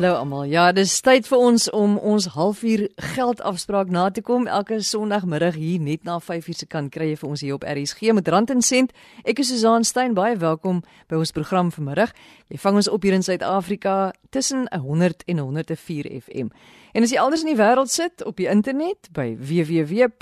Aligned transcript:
Hallo 0.00 0.16
almal. 0.16 0.46
Ja, 0.48 0.72
dis 0.72 0.94
tyd 1.04 1.26
vir 1.28 1.36
ons 1.44 1.66
om 1.76 1.98
ons 2.00 2.24
halfuur 2.32 2.88
geldafspraak 3.12 3.90
na 3.92 4.08
te 4.08 4.22
kom. 4.24 4.46
Elke 4.48 4.80
Sondagmiddag 4.80 5.58
hier 5.60 5.76
net 5.76 6.08
na 6.08 6.16
5uur 6.24 6.56
se 6.56 6.64
kant 6.64 6.88
kry 6.94 7.10
jy 7.10 7.18
vir 7.20 7.28
ons 7.28 7.40
hier 7.44 7.52
op 7.58 7.66
RSG 7.68 8.08
met 8.16 8.24
Rand 8.32 8.48
en 8.48 8.64
Sent. 8.64 8.96
Ek 9.28 9.44
is 9.44 9.52
Susan 9.52 9.84
Stein, 9.84 10.16
baie 10.16 10.40
welkom 10.40 10.80
by 11.12 11.20
ons 11.20 11.36
program 11.36 11.68
vanmiddag. 11.68 12.16
Jy 12.48 12.56
vang 12.62 12.80
ons 12.80 12.88
op 12.88 13.04
hier 13.04 13.12
in 13.18 13.20
Suid-Afrika 13.26 14.16
tussen 14.32 14.64
100 14.72 15.28
en 15.28 15.38
104 15.44 16.08
FM. 16.22 16.48
En 16.96 17.04
as 17.04 17.12
jy 17.12 17.20
elders 17.20 17.44
in 17.44 17.52
die 17.52 17.60
wêreld 17.60 17.92
sit 17.92 18.24
op 18.24 18.40
die 18.40 18.48
internet 18.48 19.12
by 19.12 19.36
www.rsg.co.za 19.36 20.16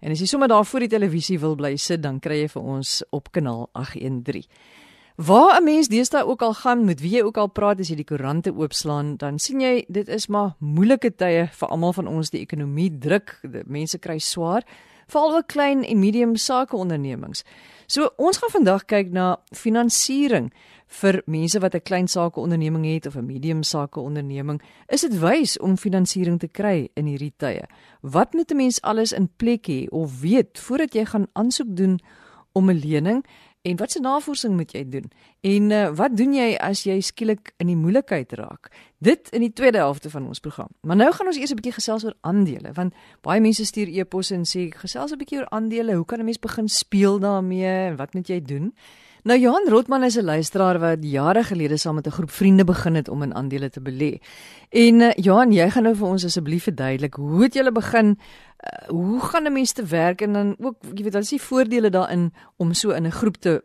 en 0.00 0.08
as 0.16 0.24
jy 0.24 0.28
sommer 0.32 0.48
daar 0.48 0.64
voor 0.64 0.88
die 0.88 0.94
televisie 0.96 1.36
wil 1.44 1.52
bly 1.60 1.76
sit, 1.76 2.00
dan 2.00 2.16
kry 2.16 2.46
jy 2.46 2.50
vir 2.56 2.64
ons 2.80 3.04
op 3.12 3.28
kanaal 3.36 3.68
813. 3.76 4.48
Waar 5.16 5.60
'n 5.60 5.64
mens 5.64 5.88
deesdae 5.88 6.26
ook 6.26 6.42
al 6.42 6.54
gaan, 6.54 6.84
met 6.84 7.00
wie 7.00 7.10
jy 7.10 7.22
ook 7.22 7.36
al 7.36 7.46
praat 7.46 7.80
as 7.80 7.88
jy 7.88 7.94
die 7.94 8.04
koerante 8.04 8.52
oopslaan, 8.54 9.16
dan 9.16 9.38
sien 9.38 9.60
jy 9.60 9.84
dit 9.88 10.08
is 10.08 10.26
maar 10.26 10.54
moeilike 10.58 11.14
tye 11.14 11.48
vir 11.52 11.68
almal 11.68 11.92
van 11.92 12.06
ons. 12.06 12.30
Die 12.30 12.40
ekonomie 12.40 12.98
druk, 12.98 13.38
die 13.42 13.62
mense 13.66 13.98
kry 13.98 14.18
swaar, 14.18 14.62
veral 15.06 15.36
ook 15.36 15.46
klein 15.46 15.84
en 15.84 15.98
medium 15.98 16.36
sakeondernemings. 16.36 17.44
So 17.86 18.10
ons 18.16 18.36
gaan 18.36 18.50
vandag 18.50 18.84
kyk 18.84 19.10
na 19.10 19.36
finansiering 19.54 20.52
vir 21.00 21.22
mense 21.26 21.60
wat 21.60 21.74
'n 21.74 21.80
klein 21.80 22.08
sakeonderneming 22.08 22.84
het 22.84 23.06
of 23.06 23.16
'n 23.16 23.26
medium 23.26 23.62
sakeonderneming. 23.62 24.60
Is 24.88 25.00
dit 25.00 25.18
wys 25.20 25.58
om 25.58 25.76
finansiering 25.76 26.38
te 26.38 26.48
kry 26.48 26.88
in 26.94 27.06
hierdie 27.06 27.34
tye? 27.36 27.64
Wat 28.02 28.34
moet 28.34 28.50
'n 28.50 28.56
mens 28.56 28.82
alles 28.82 29.12
in 29.12 29.30
plek 29.36 29.66
hê 29.66 29.88
of 29.88 30.20
weet 30.20 30.58
voordat 30.58 30.94
jy 30.94 31.04
gaan 31.04 31.26
aansoek 31.32 31.76
doen 31.76 32.00
om 32.52 32.70
'n 32.70 32.80
lening? 32.84 33.24
En 33.66 33.76
wat 33.76 33.90
se 33.90 34.00
navorsing 34.00 34.54
moet 34.54 34.72
jy 34.72 34.84
doen? 34.88 35.10
En 35.40 35.70
uh, 35.70 35.88
wat 35.98 36.14
doen 36.16 36.34
jy 36.36 36.52
as 36.62 36.84
jy 36.86 37.00
skielik 37.02 37.50
in 37.58 37.66
die 37.72 37.78
moeilikheid 37.78 38.36
raak? 38.38 38.70
Dit 39.02 39.32
in 39.34 39.42
die 39.42 39.52
tweede 39.52 39.80
helfte 39.82 40.10
van 40.10 40.26
ons 40.26 40.40
program. 40.40 40.70
Maar 40.86 41.00
nou 41.00 41.08
gaan 41.12 41.26
ons 41.26 41.38
eers 41.40 41.50
'n 41.50 41.58
bietjie 41.58 41.78
gesels 41.78 42.04
oor 42.04 42.14
aandele, 42.20 42.72
want 42.72 42.94
baie 43.26 43.40
mense 43.40 43.64
stuur 43.64 43.90
e-posse 43.90 44.34
en 44.34 44.46
sê 44.46 44.70
gesels 44.70 45.12
'n 45.12 45.18
bietjie 45.18 45.38
oor 45.38 45.50
aandele. 45.50 45.98
Hoe 45.98 46.04
kan 46.04 46.18
'n 46.18 46.24
mens 46.24 46.38
begin 46.38 46.68
speel 46.68 47.18
daarmee 47.18 47.90
en 47.90 47.96
wat 47.96 48.14
moet 48.14 48.28
jy 48.28 48.42
doen? 48.42 48.72
Nou 49.26 49.38
Johan 49.38 49.68
Rotman 49.68 50.04
is 50.04 50.16
'n 50.16 50.24
luisteraar 50.24 50.78
wat 50.78 50.98
jare 51.00 51.42
gelede 51.42 51.76
saam 51.76 51.94
met 51.94 52.06
'n 52.06 52.10
groep 52.10 52.30
vriende 52.30 52.64
begin 52.64 52.94
het 52.94 53.08
om 53.08 53.22
in 53.22 53.34
aandele 53.34 53.70
te 53.70 53.80
belê. 53.80 54.22
En 54.70 54.94
uh, 55.00 55.12
Johan, 55.12 55.52
jy 55.52 55.70
gaan 55.70 55.82
nou 55.82 55.96
vir 55.96 56.08
ons 56.08 56.24
asseblief 56.24 56.62
verduidelik 56.62 57.14
hoe 57.14 57.42
het 57.42 57.54
julle 57.54 57.72
begin? 57.72 58.18
Uh, 58.56 58.88
hoe 58.88 59.20
gaan 59.20 59.44
'n 59.44 59.52
mens 59.52 59.72
te 59.72 59.84
werk 59.84 60.20
en 60.20 60.32
dan 60.32 60.56
ook 60.58 60.76
jy 60.94 61.02
weet, 61.02 61.12
wat 61.12 61.22
is 61.22 61.28
die 61.28 61.42
voordele 61.42 61.90
daarin 61.90 62.32
om 62.56 62.72
so 62.72 62.90
in 62.90 63.06
'n 63.06 63.12
groep 63.12 63.36
te 63.36 63.62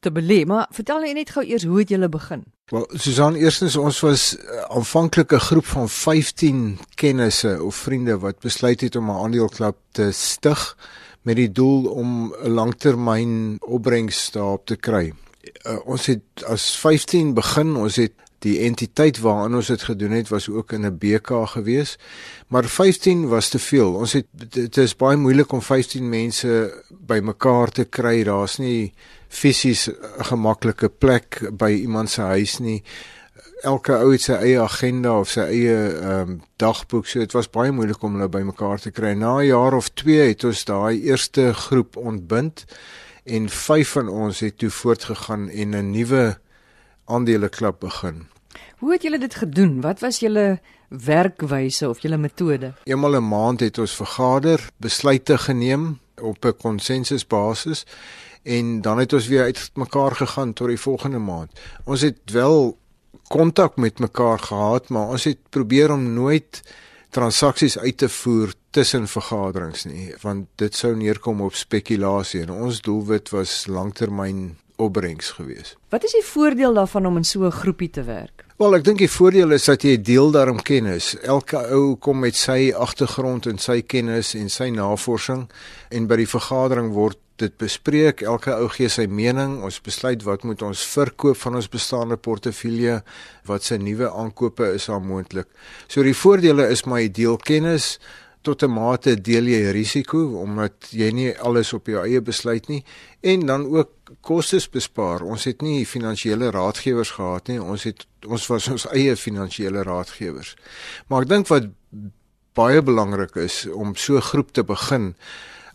te 0.00 0.10
belê? 0.10 0.46
Maar 0.46 0.66
vertel 0.70 1.00
net 1.00 1.14
net 1.14 1.30
gou 1.30 1.44
eers 1.44 1.64
hoe 1.64 1.78
het 1.78 1.88
julle 1.88 2.08
begin? 2.08 2.44
Wel, 2.66 2.90
Susan, 2.94 3.34
eerstens 3.34 3.76
ons 3.76 4.00
was 4.00 4.36
uh, 4.36 4.60
aanvanklik 4.60 5.32
'n 5.32 5.38
groep 5.38 5.66
van 5.66 5.88
15 5.88 6.78
kennisse 6.94 7.62
of 7.62 7.74
vriende 7.74 8.18
wat 8.18 8.38
besluit 8.38 8.80
het 8.80 8.96
om 8.96 9.10
'n 9.10 9.22
aandeleklub 9.22 9.76
te 9.90 10.12
stig 10.12 10.76
met 11.22 11.36
die 11.36 11.52
doel 11.52 11.84
om 11.84 12.34
'n 12.42 12.50
langtermyn 12.50 13.56
opbrengs 13.60 14.30
daarop 14.30 14.66
te 14.66 14.76
kry. 14.76 15.12
Uh, 15.66 15.78
ons 15.84 16.06
het 16.06 16.44
as 16.46 16.76
15 16.76 17.34
begin, 17.34 17.76
ons 17.76 17.96
het 17.96 18.12
die 18.38 18.58
entiteit 18.58 19.18
waaraan 19.18 19.54
ons 19.58 19.66
dit 19.66 19.82
gedoen 19.82 20.10
het 20.10 20.28
was 20.28 20.48
ook 20.48 20.72
in 20.72 20.86
'n 20.86 20.98
BK 20.98 21.46
gewees, 21.46 21.98
maar 22.48 22.64
15 22.64 23.28
was 23.28 23.48
te 23.48 23.58
veel. 23.58 23.94
Ons 23.94 24.12
het 24.12 24.26
dit 24.32 24.76
is 24.76 24.96
baie 24.96 25.16
moeilik 25.16 25.52
om 25.52 25.62
15 25.62 26.08
mense 26.08 26.84
bymekaar 26.88 27.70
te 27.70 27.84
kry. 27.84 28.24
Daar's 28.24 28.58
nie 28.58 28.92
fisies 29.28 29.88
'n 29.88 30.24
gemaklike 30.24 30.88
plek 30.88 31.50
by 31.52 31.70
iemand 31.70 32.10
se 32.10 32.20
huis 32.20 32.58
nie 32.58 32.82
elke 33.66 33.96
ou 33.98 34.12
het 34.12 34.22
sy 34.22 34.32
eie 34.32 34.60
agenda 34.60 35.18
of 35.18 35.30
sy 35.30 35.40
eie 35.40 35.76
ehm 35.76 36.30
um, 36.30 36.40
dagboek. 36.56 37.06
So 37.06 37.18
dit 37.18 37.32
was 37.32 37.50
baie 37.50 37.72
moeilik 37.72 38.02
om 38.02 38.16
hulle 38.16 38.28
bymekaar 38.28 38.80
te 38.82 38.90
kry. 38.90 39.14
Na 39.14 39.38
'n 39.38 39.46
jaar 39.46 39.74
of 39.74 39.88
2 39.88 40.28
het 40.28 40.44
ons 40.44 40.64
daai 40.64 41.02
eerste 41.02 41.52
groep 41.54 41.96
ontbind 41.96 42.64
en 43.24 43.48
5 43.48 43.88
van 43.88 44.08
ons 44.08 44.40
het 44.40 44.58
toe 44.58 44.70
voortgegaan 44.70 45.48
en 45.48 45.74
'n 45.74 45.90
nuwe 45.90 46.38
aandeleklub 47.08 47.80
begin. 47.80 48.26
Hoe 48.78 48.92
het 48.92 49.02
julle 49.02 49.18
dit 49.18 49.34
gedoen? 49.34 49.80
Wat 49.80 50.00
was 50.00 50.20
julle 50.22 50.60
werkwyse 50.88 51.88
of 51.88 52.00
julle 52.00 52.16
metode? 52.16 52.72
Eenmal 52.84 53.16
'n 53.16 53.28
maand 53.28 53.60
het 53.60 53.78
ons 53.78 53.94
vergader, 53.94 54.68
besluite 54.76 55.38
geneem 55.38 55.98
op 56.20 56.44
'n 56.44 56.56
konsensusbasis 56.56 57.86
en 58.42 58.80
dan 58.80 58.98
het 58.98 59.12
ons 59.12 59.26
weer 59.26 59.42
uitmekaar 59.42 60.14
gegaan 60.16 60.52
tot 60.52 60.68
die 60.68 60.80
volgende 60.80 61.18
maand. 61.18 61.50
Ons 61.84 62.00
het 62.00 62.18
wel 62.32 62.78
kontak 63.28 63.76
met 63.76 63.98
mekaar 63.98 64.38
gehad, 64.38 64.88
maar 64.88 65.08
ons 65.08 65.24
het 65.24 65.38
probeer 65.48 65.92
om 65.92 66.12
nooit 66.12 66.62
transaksies 67.08 67.78
uit 67.78 67.96
te 67.96 68.08
voer 68.08 68.52
tussen 68.70 69.08
vergaderings 69.08 69.84
nie, 69.84 70.14
want 70.20 70.46
dit 70.54 70.74
sou 70.74 70.96
neerkom 70.96 71.40
op 71.40 71.54
spekulasie 71.54 72.42
en 72.44 72.50
ons 72.50 72.80
doelwit 72.80 73.30
was 73.30 73.66
langtermyn 73.66 74.56
opbrengs 74.78 75.30
gewees. 75.36 75.76
Wat 75.90 76.04
is 76.06 76.14
die 76.16 76.24
voordeel 76.24 76.74
daarvan 76.74 77.06
om 77.06 77.16
in 77.16 77.24
so 77.24 77.44
'n 77.44 77.52
groepie 77.52 77.90
te 77.90 78.04
werk? 78.04 78.44
Wel, 78.58 78.74
ek 78.74 78.84
dink 78.84 78.98
die 78.98 79.10
voordeel 79.10 79.52
is 79.54 79.64
dat 79.64 79.82
jy 79.82 80.00
deel 80.02 80.30
daarom 80.30 80.62
kennis. 80.62 81.16
Elke 81.22 81.60
ou 81.70 81.96
kom 81.96 82.18
met 82.18 82.34
sy 82.34 82.72
agtergrond 82.74 83.46
en 83.46 83.58
sy 83.58 83.82
kennis 83.82 84.34
en 84.34 84.48
sy 84.48 84.70
navorsing 84.70 85.48
en 85.90 86.06
by 86.06 86.16
die 86.16 86.26
vergadering 86.26 86.92
word 86.92 87.18
dit 87.36 87.54
bespreek. 87.60 88.22
Elke 88.22 88.56
ou 88.56 88.68
gee 88.68 88.88
sy 88.88 89.06
mening. 89.06 89.60
Ons 89.62 89.80
besluit 89.84 90.22
wat 90.26 90.42
moet 90.42 90.62
ons 90.66 90.86
verkoop 90.94 91.36
van 91.36 91.54
ons 91.60 91.70
bestaande 91.70 92.16
portefeulje, 92.16 93.02
wat 93.46 93.62
se 93.62 93.78
nuwe 93.78 94.10
aankope 94.10 94.72
is 94.74 94.88
daar 94.90 95.00
moontlik. 95.00 95.46
So 95.86 96.02
die 96.02 96.16
voordele 96.16 96.68
is 96.72 96.82
my 96.86 97.06
deel 97.08 97.36
kennis 97.36 97.98
tot 98.42 98.62
'n 98.62 98.70
mate 98.70 99.20
deel 99.20 99.44
jy 99.44 99.70
risiko 99.70 100.40
omdat 100.40 100.90
jy 100.90 101.10
nie 101.10 101.38
alles 101.38 101.72
op 101.72 101.86
jou 101.86 102.04
eie 102.04 102.20
besluit 102.20 102.68
nie 102.68 102.84
en 103.20 103.46
dan 103.46 103.66
ook 103.66 103.90
kostes 104.20 104.68
bespaar. 104.70 105.22
Ons 105.22 105.44
het 105.44 105.62
nie 105.62 105.86
finansiële 105.86 106.50
raadgewers 106.50 107.10
gehad 107.10 107.48
nie. 107.48 107.62
Ons 107.62 107.82
het 107.82 108.06
ons 108.26 108.46
was 108.46 108.68
ons 108.68 108.86
eie 108.86 109.16
finansiële 109.16 109.82
raadgewers. 109.82 110.56
Maar 111.06 111.22
ek 111.22 111.28
dink 111.28 111.48
wat 111.48 111.68
baie 112.54 112.82
belangrik 112.82 113.36
is 113.36 113.66
om 113.66 113.94
so 113.94 114.16
'n 114.16 114.28
groep 114.30 114.52
te 114.52 114.64
begin. 114.64 115.14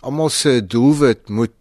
Almal 0.01 0.29
se 0.29 0.67
doelwit 0.67 1.29
moet 1.29 1.51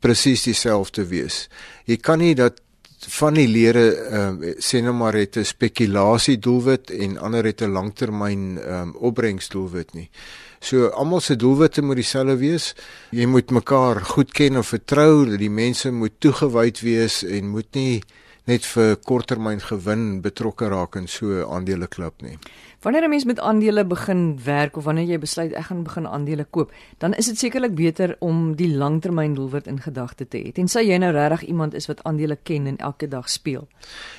presies 0.00 0.42
dieselfde 0.42 1.06
wees. 1.06 1.48
Jy 1.84 1.96
kan 1.96 2.18
nie 2.18 2.34
dat 2.34 2.61
van 3.08 3.34
die 3.34 3.48
lede 3.48 3.84
ehm 3.94 4.42
uh, 4.42 4.54
sê 4.58 4.82
nou 4.82 4.94
maar 4.94 5.14
het 5.14 5.36
'n 5.36 5.44
spekulasie 5.44 6.38
doelwit 6.38 6.90
en 6.90 7.18
ander 7.18 7.44
het 7.44 7.62
'n 7.62 7.72
langtermyn 7.72 8.58
ehm 8.58 8.88
um, 8.88 8.94
opbrengs 8.96 9.48
doelwit 9.48 9.92
nie. 9.94 10.10
So 10.60 10.86
almal 10.86 11.20
se 11.20 11.36
doelwitte 11.36 11.82
moet 11.82 11.96
dieselfde 11.96 12.36
wees. 12.36 12.74
Jy 13.10 13.26
moet 13.26 13.50
mekaar 13.50 14.00
goed 14.00 14.32
ken 14.32 14.56
of 14.56 14.66
vertrou, 14.66 15.26
dat 15.30 15.38
die 15.38 15.50
mense 15.50 15.90
moet 15.90 16.12
toegewyd 16.18 16.80
wees 16.80 17.24
en 17.24 17.48
moet 17.48 17.74
nie 17.74 18.02
net 18.50 18.66
vir 18.66 18.96
korttermyn 19.06 19.60
gewin 19.62 20.20
betrokke 20.22 20.68
raak 20.68 20.96
in 20.96 21.06
so 21.06 21.26
'n 21.26 21.46
aandeleklub 21.46 22.22
nie. 22.22 22.38
Wanneer 22.82 23.04
'n 23.04 23.10
mens 23.10 23.24
met 23.24 23.40
aandele 23.40 23.84
begin 23.84 24.38
werk 24.44 24.76
of 24.76 24.84
wanneer 24.84 25.06
jy 25.06 25.18
besluit 25.18 25.52
ek 25.52 25.64
gaan 25.64 25.82
begin 25.82 26.06
aandele 26.06 26.44
koop, 26.50 26.72
dan 26.98 27.14
is 27.14 27.26
dit 27.26 27.38
sekerlik 27.38 27.74
beter 27.74 28.16
om 28.18 28.56
die 28.56 28.76
langtermyn 28.76 29.34
doelwit 29.34 29.66
in 29.66 29.80
gedagte 29.80 30.28
te 30.28 30.38
hê. 30.38 30.52
Tensy 30.52 30.80
jy 30.80 30.98
nou 30.98 31.12
regtig 31.12 31.48
iemand 31.48 31.74
is 31.74 31.86
wat 31.86 32.02
aandele 32.02 32.36
ken 32.42 32.66
en 32.66 32.76
elke 32.76 33.08
dag 33.08 33.30
speel. 33.30 33.68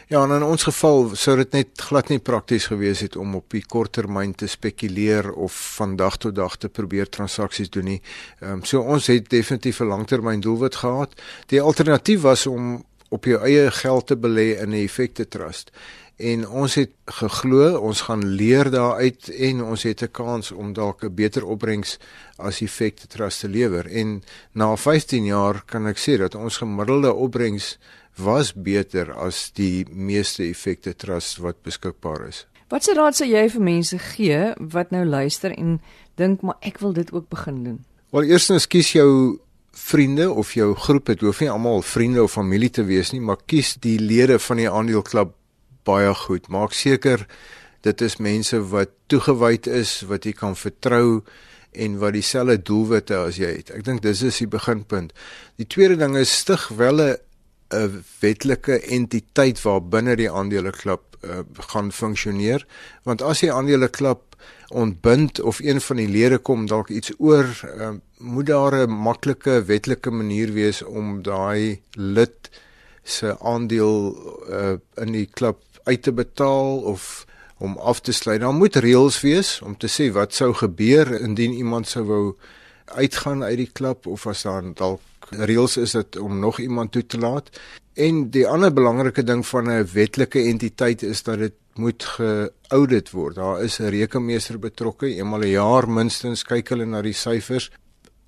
Ja, 0.07 0.23
en 0.23 0.31
in 0.31 0.43
ons 0.43 0.63
geval 0.63 1.15
sou 1.15 1.35
dit 1.37 1.51
net 1.51 1.67
glad 1.81 2.09
nie 2.09 2.19
prakties 2.19 2.65
gewees 2.65 2.99
het 2.99 3.15
om 3.15 3.35
op 3.35 3.49
die 3.49 3.65
korttermyn 3.67 4.35
te 4.35 4.47
spekuleer 4.47 5.33
of 5.33 5.75
van 5.75 5.95
dag 5.95 6.17
tot 6.17 6.35
dag 6.35 6.55
te 6.57 6.69
probeer 6.69 7.09
transaksies 7.09 7.69
doen 7.69 7.85
nie. 7.85 8.01
Ehm 8.39 8.51
um, 8.51 8.63
so 8.63 8.79
ons 8.79 9.07
het 9.07 9.29
definitief 9.29 9.79
'n 9.79 9.87
langtermyn 9.87 10.39
doelwit 10.39 10.75
gehad. 10.75 11.21
Die 11.47 11.61
alternatief 11.61 12.21
was 12.21 12.47
om 12.47 12.83
op 13.13 13.29
jou 13.29 13.37
eie 13.45 13.69
geld 13.71 14.07
te 14.09 14.17
belê 14.17 14.47
in 14.57 14.73
'n 14.73 14.83
effekte 14.83 15.27
trust 15.27 15.71
en 16.15 16.45
ons 16.47 16.75
het 16.77 16.91
geglo 17.19 17.79
ons 17.79 18.01
gaan 18.07 18.23
leer 18.37 18.69
daaruit 18.71 19.29
en 19.29 19.63
ons 19.63 19.83
het 19.83 20.03
'n 20.03 20.11
kans 20.11 20.51
om 20.51 20.73
dalk 20.73 21.03
'n 21.03 21.15
beter 21.15 21.45
opbrengs 21.45 21.97
as 22.37 22.61
effekte 22.61 23.07
trust 23.07 23.39
te 23.39 23.47
lewer 23.49 23.87
en 23.87 24.23
na 24.53 24.75
15 24.75 25.25
jaar 25.25 25.63
kan 25.65 25.87
ek 25.87 25.97
sê 25.97 26.17
dat 26.17 26.35
ons 26.35 26.57
gemiddelde 26.57 27.13
opbrengs 27.13 27.77
was 28.15 28.53
beter 28.53 29.13
as 29.13 29.51
die 29.53 29.85
meeste 29.89 30.43
effekte 30.43 30.95
trust 30.95 31.37
wat 31.37 31.61
beskikbaar 31.63 32.27
is. 32.27 32.45
Wat 32.69 32.83
se 32.83 32.93
raad 32.93 33.15
sou 33.15 33.29
jy 33.29 33.49
vir 33.49 33.61
mense 33.61 33.97
gee 33.97 34.53
wat 34.59 34.91
nou 34.91 35.05
luister 35.05 35.51
en 35.51 35.81
dink 36.15 36.41
maar 36.41 36.57
ek 36.61 36.79
wil 36.79 36.93
dit 36.93 37.11
ook 37.11 37.29
begin 37.29 37.63
doen? 37.63 37.85
Wel 38.09 38.23
eerstens 38.23 38.67
kies 38.67 38.91
jou 38.91 39.39
vriende 39.83 40.29
of 40.31 40.53
jou 40.55 40.71
groep, 40.79 41.09
dit 41.11 41.23
hoef 41.25 41.41
nie 41.43 41.51
almal 41.51 41.81
vriende 41.83 42.23
of 42.23 42.37
familie 42.37 42.69
te 42.71 42.85
wees 42.87 43.11
nie, 43.11 43.21
maar 43.21 43.41
kies 43.45 43.75
die 43.83 43.97
lede 43.99 44.39
van 44.39 44.61
die 44.61 44.69
aandeleklub 44.69 45.33
baie 45.87 46.13
goed. 46.15 46.47
Maak 46.47 46.75
seker 46.77 47.25
dit 47.83 48.01
is 48.01 48.15
mense 48.23 48.59
wat 48.71 48.93
toegewyd 49.11 49.67
is, 49.67 50.01
wat 50.07 50.23
jy 50.25 50.31
kan 50.37 50.55
vertrou 50.55 51.23
en 51.73 51.97
wat 51.99 52.15
dieselfde 52.15 52.61
doelwitte 52.63 53.17
as 53.17 53.39
jy 53.41 53.49
het. 53.57 53.73
Ek 53.75 53.83
dink 53.83 54.03
dis 54.05 54.23
is 54.23 54.39
die 54.39 54.47
beginpunt. 54.47 55.11
Die 55.59 55.67
tweede 55.67 55.97
ding 55.99 56.15
is 56.19 56.31
stig 56.31 56.69
wel 56.77 57.01
'n 57.73 58.03
wetlike 58.21 58.79
entiteit 58.79 59.61
waar 59.63 59.81
binne 59.81 60.15
die 60.15 60.29
aandeleklub 60.31 61.17
uh, 61.23 61.41
gaan 61.71 61.91
funksioneer 61.91 62.65
want 63.03 63.21
as 63.21 63.41
die 63.41 63.51
aandeleklub 63.51 64.37
ontbind 64.73 65.41
of 65.41 65.59
een 65.59 65.81
van 65.81 66.01
die 66.01 66.07
lede 66.07 66.37
kom 66.37 66.65
dalk 66.67 66.89
iets 66.89 67.11
oor 67.17 67.47
uh, 67.77 67.89
moet 68.17 68.45
daar 68.45 68.87
'n 68.87 68.89
maklike 68.89 69.63
wetlike 69.65 70.11
manier 70.11 70.53
wees 70.53 70.81
om 70.81 71.21
daai 71.21 71.81
lid 71.91 72.49
se 73.03 73.39
aandeel 73.39 74.15
uh, 74.49 74.73
in 74.95 75.11
die 75.11 75.29
klub 75.31 75.59
uit 75.83 76.01
te 76.01 76.11
betaal 76.11 76.77
of 76.77 77.25
om 77.57 77.77
af 77.77 77.99
te 77.99 78.11
sluit. 78.11 78.41
Daar 78.41 78.53
moet 78.53 78.75
reëls 78.75 79.21
wees 79.21 79.61
om 79.61 79.77
te 79.77 79.87
sê 79.87 80.11
wat 80.11 80.33
sou 80.33 80.53
gebeur 80.53 81.21
indien 81.21 81.53
iemand 81.53 81.87
sou 81.87 82.05
wou 82.05 82.35
uitgaan 82.85 83.43
uit 83.43 83.57
die 83.57 83.71
klub 83.71 84.07
of 84.07 84.27
as 84.27 84.43
daar 84.43 84.63
dalk 84.73 85.01
reëls 85.29 85.77
is 85.77 85.91
dit 85.91 86.17
om 86.19 86.39
nog 86.39 86.59
iemand 86.59 86.91
toe 86.91 87.05
te 87.05 87.17
laat. 87.17 87.49
En 87.93 88.29
die 88.29 88.47
ander 88.47 88.73
belangrike 88.73 89.23
ding 89.23 89.45
van 89.47 89.69
'n 89.69 89.87
wetlike 89.93 90.39
entiteit 90.39 91.03
is 91.03 91.23
dat 91.23 91.37
dit 91.37 91.53
moet 91.77 92.03
geaudit 92.03 93.11
word. 93.11 93.35
Daar 93.35 93.63
is 93.63 93.79
'n 93.79 93.89
rekenmeester 93.89 94.59
betrokke, 94.59 95.07
eenmal 95.07 95.41
'n 95.41 95.47
jaar 95.51 95.89
minstens 95.89 96.43
kyk 96.43 96.69
hulle 96.69 96.85
na 96.85 97.01
die 97.01 97.13
syfers. 97.13 97.71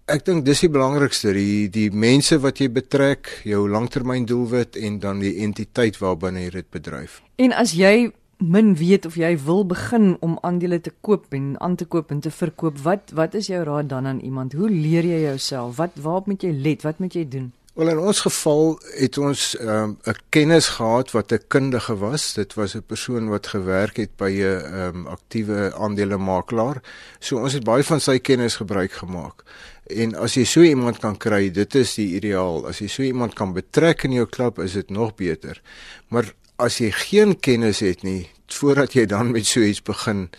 Ek 0.06 0.26
dink 0.26 0.46
dis 0.46 0.60
die 0.60 0.70
belangrikste, 0.70 1.34
die 1.34 1.70
die 1.70 1.92
mense 1.92 2.40
wat 2.40 2.58
jy 2.58 2.70
betrek, 2.70 3.42
jou 3.44 3.70
langtermyndoelwit 3.70 4.76
en 4.76 5.00
dan 5.00 5.20
die 5.20 5.42
entiteit 5.42 5.98
waarbinne 5.98 6.44
jy 6.44 6.50
dit 6.50 6.70
bedryf. 6.70 7.22
En 7.36 7.52
as 7.52 7.74
jy 7.74 8.12
min 8.38 8.76
weet 8.76 9.06
of 9.06 9.16
jy 9.16 9.38
wil 9.46 9.66
begin 9.66 10.18
om 10.20 10.38
aandele 10.42 10.82
te 10.82 10.92
koop 11.02 11.34
en 11.34 11.56
aan 11.60 11.76
te 11.76 11.86
koop 11.86 12.12
en 12.12 12.20
te 12.20 12.32
verkoop, 12.32 12.78
wat 12.84 13.12
wat 13.14 13.34
is 13.34 13.48
jou 13.48 13.64
raad 13.64 13.90
dan 13.90 14.06
aan 14.06 14.20
iemand? 14.20 14.54
Hoe 14.54 14.70
leer 14.70 15.04
jy 15.04 15.22
jouself? 15.22 15.78
Wat 15.78 15.92
waarop 15.96 16.28
moet 16.28 16.44
jy 16.44 16.52
let? 16.52 16.84
Wat 16.84 17.00
moet 17.00 17.14
jy 17.14 17.28
doen? 17.28 17.52
Wel 17.76 17.90
in 17.90 18.00
ons 18.00 18.20
geval 18.24 18.80
het 18.96 19.18
ons 19.18 19.58
ehm, 19.58 19.90
'n 19.90 20.10
um, 20.10 20.16
kennis 20.30 20.68
gehad 20.68 21.12
wat 21.12 21.32
'n 21.32 21.48
kundige 21.48 21.98
was. 21.98 22.34
Dit 22.34 22.54
was 22.54 22.76
'n 22.76 22.84
persoon 22.88 23.28
wat 23.30 23.48
gewerk 23.48 23.96
het 23.96 24.16
by 24.16 24.32
'n 24.32 24.74
um, 24.74 25.08
aktiewe 25.08 25.74
aandelemakelaar. 25.76 26.82
So 27.20 27.38
ons 27.38 27.54
het 27.54 27.64
baie 27.64 27.84
van 27.84 28.00
sy 28.00 28.20
kennis 28.20 28.56
gebruik 28.56 28.92
gemaak. 28.92 29.44
En 29.84 30.16
as 30.16 30.34
jy 30.34 30.44
so 30.44 30.62
iemand 30.62 30.98
kan 30.98 31.18
kry, 31.18 31.52
dit 31.52 31.76
is 31.76 31.94
die 31.94 32.16
ideaal. 32.16 32.68
As 32.68 32.80
jy 32.80 32.88
so 32.88 33.02
iemand 33.02 33.34
kan 33.34 33.54
betrek 33.54 34.04
in 34.04 34.12
jou 34.12 34.26
klub, 34.26 34.60
is 34.60 34.72
dit 34.72 34.90
nog 34.90 35.16
beter. 35.16 35.62
Maar 36.08 36.34
as 36.56 36.78
jy 36.78 36.92
geen 36.92 37.40
kennis 37.40 37.80
het 37.80 38.04
nie 38.04 38.30
voordat 38.48 38.94
jy 38.94 39.06
dan 39.06 39.32
met 39.32 39.46
so 39.46 39.60
iets 39.60 39.82
begin 39.82 40.30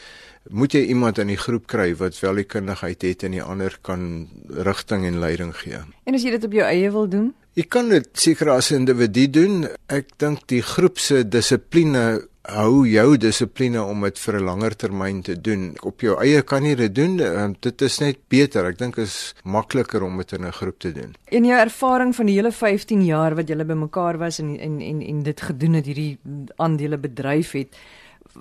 moet 0.51 0.73
jy 0.73 0.81
iemand 0.93 1.19
in 1.19 1.27
die 1.27 1.41
groep 1.41 1.67
kry 1.67 1.95
wat 1.95 2.21
wel 2.21 2.35
die 2.35 2.45
kundigheid 2.45 3.03
het 3.03 3.23
en 3.23 3.31
die 3.31 3.43
ander 3.43 3.79
kan 3.83 4.29
rigting 4.49 5.07
en 5.07 5.19
leiding 5.19 5.55
gee. 5.57 5.83
En 6.05 6.15
as 6.15 6.23
jy 6.23 6.31
dit 6.31 6.45
op 6.45 6.53
jou 6.53 6.67
eie 6.67 6.91
wil 6.91 7.09
doen? 7.09 7.35
Jy 7.57 7.65
kan 7.73 7.89
dit 7.89 8.09
seker 8.13 8.51
as 8.51 8.71
'n 8.71 8.85
individu 8.85 9.31
doen. 9.31 9.69
Ek 9.89 10.19
dink 10.19 10.47
die 10.49 10.63
groep 10.63 10.99
se 10.99 11.29
dissipline 11.29 12.29
hou 12.47 12.85
jou 12.87 13.17
dissipline 13.19 13.81
om 13.83 14.05
dit 14.07 14.19
vir 14.19 14.37
'n 14.39 14.45
langer 14.45 14.77
termyn 14.77 15.23
te 15.23 15.41
doen. 15.41 15.75
Op 15.83 16.01
jou 16.01 16.17
eie 16.21 16.43
kan 16.43 16.65
jy 16.65 16.75
dit 16.75 16.95
doen. 16.95 17.21
Ehm, 17.21 17.53
dit 17.61 17.83
is 17.83 17.99
net 17.99 18.19
beter. 18.29 18.65
Ek 18.67 18.79
dink 18.79 18.97
is 18.97 19.35
makliker 19.45 20.03
om 20.03 20.17
dit 20.17 20.33
in 20.33 20.45
'n 20.45 20.53
groep 20.53 20.79
te 20.79 20.93
doen. 20.93 21.15
In 21.31 21.45
jou 21.45 21.59
ervaring 21.59 22.15
van 22.15 22.27
die 22.27 22.35
hele 22.35 22.53
15 22.53 23.05
jaar 23.05 23.35
wat 23.35 23.49
julle 23.49 23.65
bymekaar 23.65 24.19
was 24.19 24.39
en 24.39 24.59
en 24.59 24.81
en 24.81 25.03
en 25.03 25.23
dit 25.23 25.41
gedoen 25.41 25.73
het, 25.75 25.87
hierdie 25.87 26.19
aandele 26.57 26.99
bedryf 26.99 27.53
het, 27.53 27.77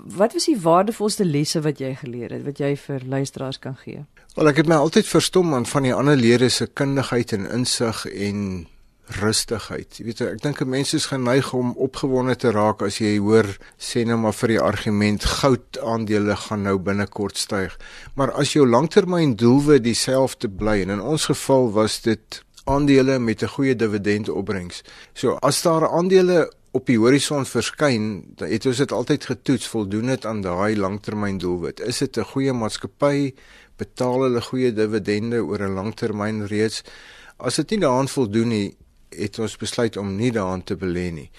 wat 0.03 0.33
was 0.33 0.45
die 0.45 0.59
waardevolste 0.61 1.25
lesse 1.25 1.61
wat 1.61 1.79
jy 1.79 1.95
geleer 1.95 2.31
het 2.35 2.43
wat 2.45 2.59
jy 2.59 2.75
vir 2.75 3.01
luisteraars 3.05 3.59
kan 3.59 3.75
gee? 3.75 4.05
Wel, 4.35 4.51
ek 4.51 4.57
het 4.63 4.67
my 4.67 4.75
altyd 4.75 5.07
verstom 5.07 5.53
aan 5.53 5.65
van 5.65 5.83
die 5.83 5.93
ander 5.93 6.17
lede 6.19 6.49
se 6.49 6.67
kundigheid 6.67 7.31
en 7.31 7.49
insig 7.51 8.05
en 8.05 8.67
rustigheid. 9.21 9.99
Jy 9.99 10.05
weet 10.05 10.21
ek 10.25 10.41
dink 10.41 10.61
'n 10.61 10.69
mens 10.69 10.93
is 10.93 11.05
geneig 11.05 11.53
om 11.53 11.75
opgewonde 11.77 12.35
te 12.35 12.51
raak 12.51 12.81
as 12.81 12.97
jy 12.97 13.17
hoor 13.17 13.45
sê 13.77 14.05
nou 14.05 14.17
maar 14.17 14.33
vir 14.33 14.47
die 14.47 14.59
argument 14.59 15.25
goud 15.25 15.77
aandele 15.77 16.35
gaan 16.35 16.63
nou 16.63 16.77
binnekort 16.77 17.37
styg. 17.37 17.77
Maar 18.15 18.31
as 18.31 18.53
jou 18.53 18.65
langtermyn 18.67 19.35
doelwit 19.35 19.83
dieselfde 19.83 20.49
bly 20.49 20.81
en 20.81 20.89
in 20.89 21.01
ons 21.01 21.25
geval 21.25 21.71
was 21.71 22.01
dit 22.01 22.43
aandele 22.65 23.19
met 23.19 23.43
'n 23.43 23.47
goeie 23.47 23.75
dividendopbrengs. 23.75 24.81
So 25.13 25.37
as 25.41 25.61
daar 25.61 25.87
aandele 25.89 26.51
op 26.75 26.89
die 26.89 26.97
horison 26.99 27.45
verskyn, 27.47 28.07
het 28.41 28.65
ons 28.67 28.81
dit 28.83 28.91
altyd 28.91 29.27
getoets 29.31 29.67
voldoen 29.71 30.11
dit 30.11 30.25
aan 30.27 30.41
daai 30.43 30.75
langtermyn 30.75 31.37
doelwit. 31.39 31.79
Is 31.79 32.01
dit 32.03 32.17
'n 32.17 32.31
goeie 32.31 32.53
maatskappy? 32.53 33.33
Betaal 33.77 34.21
hulle 34.23 34.41
goeie 34.41 34.73
dividende 34.73 35.39
oor 35.43 35.61
'n 35.63 35.77
langtermyn 35.79 36.47
reeds? 36.47 36.83
As 37.37 37.55
dit 37.55 37.69
nie 37.69 37.79
daaraan 37.79 38.07
voldoen 38.07 38.47
nie, 38.47 38.75
het 39.09 39.39
ons 39.39 39.57
besluit 39.57 39.97
om 39.97 40.15
nie 40.15 40.31
daaraan 40.31 40.63
te 40.63 40.75
belê 40.75 41.11
nie. 41.11 41.29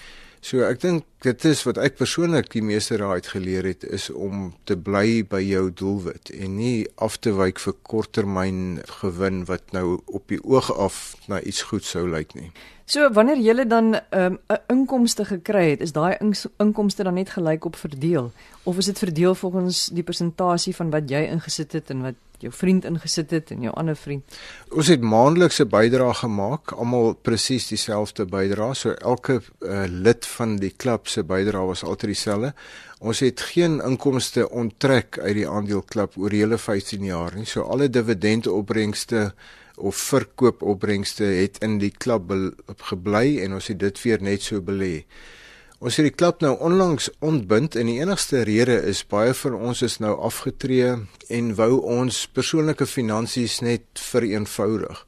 So 0.40 0.62
ek 0.62 0.80
dink 0.80 1.04
dit 1.24 1.44
is 1.44 1.64
wat 1.66 1.78
ek 1.78 1.96
persoonlik 1.96 2.50
die 2.52 2.62
meeste 2.62 2.96
raad 2.96 3.26
geleer 3.26 3.64
het 3.64 3.84
is 3.84 4.10
om 4.10 4.54
te 4.64 4.76
bly 4.76 5.24
by 5.24 5.40
jou 5.42 5.70
doelwit 5.70 6.30
en 6.30 6.56
nie 6.56 6.86
af 7.02 7.16
te 7.18 7.32
wyk 7.34 7.58
vir 7.58 7.74
korttermyn 7.82 8.60
gewin 9.00 9.44
wat 9.44 9.72
nou 9.72 10.00
op 10.06 10.28
die 10.28 10.38
oog 10.44 10.70
af 10.76 11.16
na 11.26 11.40
iets 11.40 11.62
goed 11.62 11.84
sou 11.84 12.06
lyk 12.08 12.34
nie. 12.34 12.52
So 12.86 13.08
wanneer 13.10 13.40
jy 13.42 13.64
dan 13.66 13.94
'n 13.94 14.00
um, 14.10 14.38
inkomste 14.66 15.24
gekry 15.24 15.70
het, 15.70 15.80
is 15.80 15.92
daai 15.92 16.16
inkomste 16.58 17.02
dan 17.02 17.14
net 17.14 17.30
gelyk 17.30 17.64
op 17.64 17.76
verdeel 17.76 18.32
of 18.62 18.76
is 18.78 18.84
dit 18.84 18.98
verdeel 18.98 19.34
volgens 19.34 19.86
die 19.86 20.02
persentasie 20.02 20.74
van 20.74 20.90
wat 20.90 21.10
jy 21.10 21.26
ingesit 21.26 21.72
het 21.72 21.90
en 21.90 22.02
wat 22.02 22.14
jou 22.38 22.52
vriend 22.52 22.84
ingesit 22.84 23.30
het 23.30 23.50
en 23.50 23.60
jou 23.60 23.74
ander 23.74 23.96
vriend. 23.96 24.38
Ons 24.70 24.86
het 24.92 25.00
maandelikse 25.00 25.66
bydrae 25.66 26.14
gemaak, 26.14 26.72
almal 26.72 27.14
presies 27.14 27.66
dieselfde 27.68 28.26
bydrae, 28.30 28.74
so 28.74 28.90
elke 28.90 29.40
uh, 29.40 29.84
lid 29.88 30.26
van 30.36 30.56
die 30.56 30.72
klub 30.76 31.08
se 31.08 31.24
bydrae 31.24 31.66
was 31.66 31.84
altyd 31.84 32.12
dieselfde. 32.14 32.52
Ons 32.98 33.20
het 33.20 33.40
geen 33.40 33.80
inkomste 33.84 34.46
onttrek 34.50 35.18
uit 35.18 35.34
die 35.34 35.48
aandeleklub 35.48 36.16
oor 36.16 36.30
hele 36.30 36.58
15 36.58 37.04
jaar 37.04 37.34
nie. 37.34 37.46
So 37.46 37.62
alle 37.62 37.90
dividendopbrengste 37.90 39.32
of 39.76 39.96
verkoopopbrengste 39.96 41.24
het 41.24 41.58
in 41.64 41.78
die 41.78 41.92
klub 41.92 42.32
gebly 42.90 43.38
en 43.44 43.56
ons 43.58 43.68
het 43.72 43.80
dit 43.80 44.02
weer 44.02 44.22
net 44.22 44.42
so 44.42 44.62
belê. 44.64 45.04
Ons 45.76 45.98
het 46.00 46.06
die 46.08 46.14
klub 46.16 46.40
nou 46.40 46.54
onlangs 46.64 47.10
ontbind 47.20 47.76
en 47.76 47.90
die 47.90 47.98
enigste 48.00 48.46
rede 48.48 48.78
is 48.88 49.02
baie 49.04 49.34
van 49.36 49.58
ons 49.58 49.82
is 49.84 49.98
nou 50.00 50.14
afgetree 50.24 50.94
en 51.28 51.50
wou 51.58 51.82
ons 51.84 52.22
persoonlike 52.32 52.88
finansies 52.88 53.58
net 53.60 53.84
vereenvoudig 54.00 55.02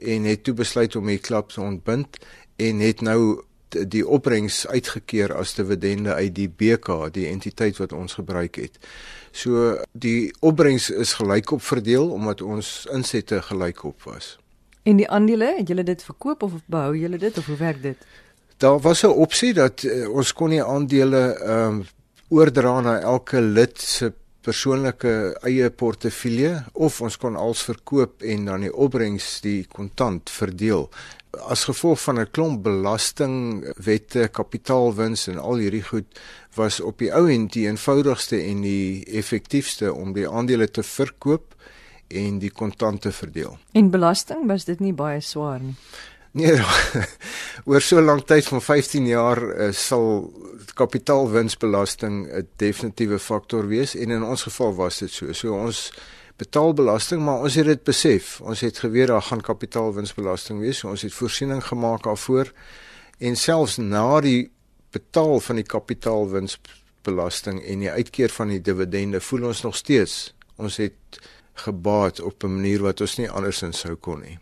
en 0.00 0.28
het 0.28 0.44
toe 0.44 0.54
besluit 0.56 0.96
om 0.96 1.08
die 1.08 1.20
klub 1.20 1.48
te 1.54 1.62
ontbind 1.64 2.20
en 2.60 2.84
het 2.84 3.00
nou 3.00 3.40
die 3.88 4.06
opbrengs 4.06 4.66
uitgekeer 4.66 5.34
as 5.34 5.54
dividende 5.54 6.14
uit 6.14 6.34
die 6.34 6.48
BK, 6.48 7.12
die 7.12 7.26
entiteit 7.26 7.76
wat 7.76 7.92
ons 7.92 8.14
gebruik 8.14 8.56
het. 8.56 8.78
So 9.32 9.76
die 9.92 10.32
opbrengs 10.40 10.90
is 10.90 11.12
gelykop 11.12 11.62
verdeel 11.62 12.10
omdat 12.10 12.42
ons 12.42 12.86
insette 12.92 13.42
gelykop 13.42 14.02
was. 14.02 14.38
En 14.82 14.96
die 14.96 15.08
aandele, 15.08 15.54
het 15.58 15.68
julle 15.68 15.84
dit 15.84 16.02
verkoop 16.02 16.42
of 16.42 16.52
behou 16.66 16.96
julle 16.96 17.18
dit 17.18 17.38
of 17.38 17.46
hoe 17.46 17.56
werk 17.56 17.82
dit? 17.82 17.96
daar 18.60 18.80
was 18.80 19.02
'n 19.02 19.06
opsie 19.06 19.52
dat 19.52 19.82
uh, 19.82 20.08
ons 20.08 20.32
kon 20.32 20.48
nie 20.48 20.62
aandele 20.62 21.22
ehm 21.34 21.74
um, 21.74 21.86
oordra 22.28 22.80
na 22.80 22.98
elke 22.98 23.40
lid 23.40 23.80
se 23.80 24.12
persoonlike 24.40 25.38
eie 25.42 25.70
portefeulje 25.70 26.64
of 26.72 27.00
ons 27.00 27.16
kon 27.16 27.36
als 27.36 27.62
verkoop 27.62 28.22
en 28.22 28.44
dan 28.44 28.60
die 28.60 28.74
opbrengs 28.74 29.40
die 29.40 29.66
kontant 29.66 30.30
verdeel 30.30 30.88
as 31.48 31.64
gevolg 31.64 32.00
van 32.00 32.20
'n 32.20 32.30
klomp 32.30 32.62
belastingwette, 32.62 34.28
kapitaalwins 34.32 35.26
en 35.26 35.38
al 35.38 35.56
hierdie 35.56 35.82
goed 35.82 36.20
was 36.54 36.80
op 36.80 36.98
die 36.98 37.12
ou 37.14 37.30
end 37.30 37.52
die 37.52 37.66
eenvoudigste 37.66 38.42
en 38.42 38.60
die 38.60 39.04
effektiefste 39.04 39.94
om 39.94 40.12
die 40.12 40.28
aandele 40.28 40.70
te 40.70 40.82
verkoop 40.82 41.54
en 42.08 42.38
die 42.38 42.50
kontante 42.50 43.12
verdeel. 43.12 43.58
En 43.72 43.90
belasting 43.90 44.46
was 44.46 44.64
dit 44.64 44.80
nie 44.80 44.92
baie 44.92 45.20
swaar 45.20 45.60
nie. 45.60 45.76
Nee, 46.32 46.60
oor 47.68 47.82
so 47.82 47.98
'n 47.98 48.04
lang 48.04 48.22
tyd 48.22 48.46
van 48.46 48.62
15 48.62 49.06
jaar 49.06 49.42
uh, 49.42 49.72
sal 49.72 50.32
kapitaalwinsbelasting 50.74 52.26
'n 52.30 52.48
definitiewe 52.56 53.18
faktor 53.18 53.66
wees 53.66 53.94
en 53.94 54.10
in 54.10 54.22
ons 54.22 54.42
geval 54.42 54.74
was 54.74 54.98
dit 54.98 55.10
so. 55.10 55.32
So 55.32 55.54
ons 55.54 55.92
betaal 56.40 56.72
belasting, 56.74 57.20
maar 57.24 57.44
ons 57.44 57.54
het 57.60 57.68
dit 57.68 57.82
besef. 57.84 58.40
Ons 58.40 58.62
het 58.64 58.78
geweet 58.80 59.10
daar 59.12 59.22
gaan 59.28 59.42
kapitaalwinsbelasting 59.44 60.60
wees. 60.60 60.80
So 60.80 60.88
ons 60.88 61.04
het 61.04 61.14
voorsiening 61.14 61.62
gemaak 61.64 62.06
daarvoor 62.08 62.52
en 63.20 63.36
selfs 63.36 63.76
na 63.76 64.20
die 64.24 64.50
betaal 64.90 65.40
van 65.44 65.60
die 65.60 65.66
kapitaalwinsbelasting 65.68 67.60
en 67.60 67.84
die 67.84 67.90
uitkeer 67.90 68.32
van 68.32 68.54
die 68.54 68.60
dividende 68.64 69.20
voel 69.20 69.50
ons 69.52 69.62
nog 69.66 69.76
steeds 69.76 70.32
ons 70.60 70.76
het 70.80 71.20
gebaat 71.64 72.20
op 72.20 72.44
'n 72.44 72.54
manier 72.54 72.80
wat 72.82 73.00
ons 73.00 73.16
nie 73.18 73.30
andersins 73.30 73.78
sou 73.78 73.94
kon 73.94 74.20
nie. 74.20 74.38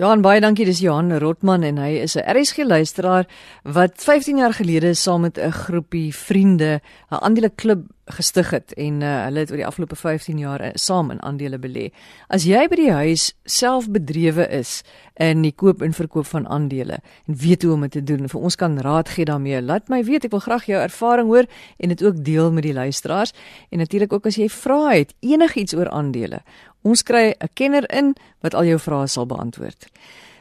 Johan 0.00 0.22
baie 0.22 0.40
dankie 0.40 0.64
dis 0.64 0.78
Johan 0.80 1.18
Rotman 1.18 1.62
en 1.62 1.76
hy 1.76 2.00
is 2.00 2.16
'n 2.16 2.24
RSG 2.24 2.64
luisteraar 2.64 3.26
wat 3.62 3.92
15 3.96 4.36
jaar 4.36 4.54
gelede 4.54 4.94
saam 4.94 5.20
met 5.20 5.38
'n 5.38 5.52
groepie 5.52 6.14
vriende 6.14 6.80
'n 7.10 7.14
aandele 7.14 7.50
klub 7.54 7.80
gestig 8.10 8.50
het 8.50 8.72
en 8.76 9.00
uh, 9.00 9.24
hulle 9.24 9.44
het 9.44 9.50
oor 9.50 9.60
die 9.60 9.66
afgelope 9.66 9.96
15 9.96 10.38
jaar 10.38 10.62
uh, 10.64 10.70
saam 10.74 11.10
in 11.10 11.22
aandele 11.22 11.58
belê. 11.58 11.90
As 12.28 12.44
jy 12.48 12.66
by 12.68 12.78
die 12.78 12.92
huis 12.92 13.32
self 13.44 13.88
bedrywe 13.90 14.46
is 14.60 14.80
in 15.20 15.42
die 15.42 15.52
koop 15.52 15.82
en 15.82 15.92
verkoop 15.96 16.26
van 16.30 16.48
aandele 16.48 17.00
en 17.00 17.36
weet 17.42 17.62
hoe 17.62 17.74
om 17.74 17.84
dit 17.86 17.92
te 17.98 18.04
doen, 18.04 18.28
vir 18.28 18.40
ons 18.40 18.56
kan 18.56 18.78
raad 18.80 19.08
gee 19.08 19.28
daarmee. 19.28 19.60
Laat 19.62 19.88
my 19.92 20.02
weet, 20.04 20.24
ek 20.28 20.34
wil 20.34 20.44
graag 20.44 20.66
jou 20.70 20.80
ervaring 20.80 21.28
hoor 21.28 21.48
en 21.78 21.94
dit 21.94 22.02
ook 22.02 22.24
deel 22.24 22.52
met 22.52 22.66
die 22.66 22.76
luisteraars 22.76 23.34
en 23.70 23.82
natuurlik 23.84 24.12
ook 24.12 24.26
as 24.26 24.40
jy 24.40 24.48
vra 24.48 24.80
het 24.94 25.14
enigiets 25.20 25.76
oor 25.76 25.90
aandele. 25.90 26.40
Ons 26.82 27.02
kry 27.02 27.34
'n 27.36 27.48
kenner 27.54 27.84
in 27.92 28.14
wat 28.40 28.54
al 28.54 28.64
jou 28.64 28.78
vrae 28.78 29.06
sal 29.06 29.26
beantwoord. 29.26 29.90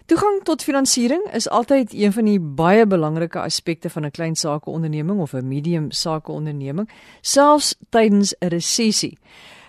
Toegang 0.10 0.39
tot 0.42 0.63
finansiering 0.66 1.22
is 1.38 1.46
altyd 1.54 1.92
een 1.94 2.13
van 2.13 2.25
die 2.25 2.39
baie 2.42 2.86
belangrike 2.89 3.38
aspekte 3.39 3.89
van 3.94 4.06
'n 4.06 4.12
klein 4.12 4.36
sakeonderneming 4.36 5.20
of 5.20 5.34
'n 5.34 5.48
medium 5.48 5.92
sakeonderneming, 5.92 6.89
selfs 7.22 7.75
tydens 7.89 8.34
'n 8.39 8.48
resessie. 8.48 9.18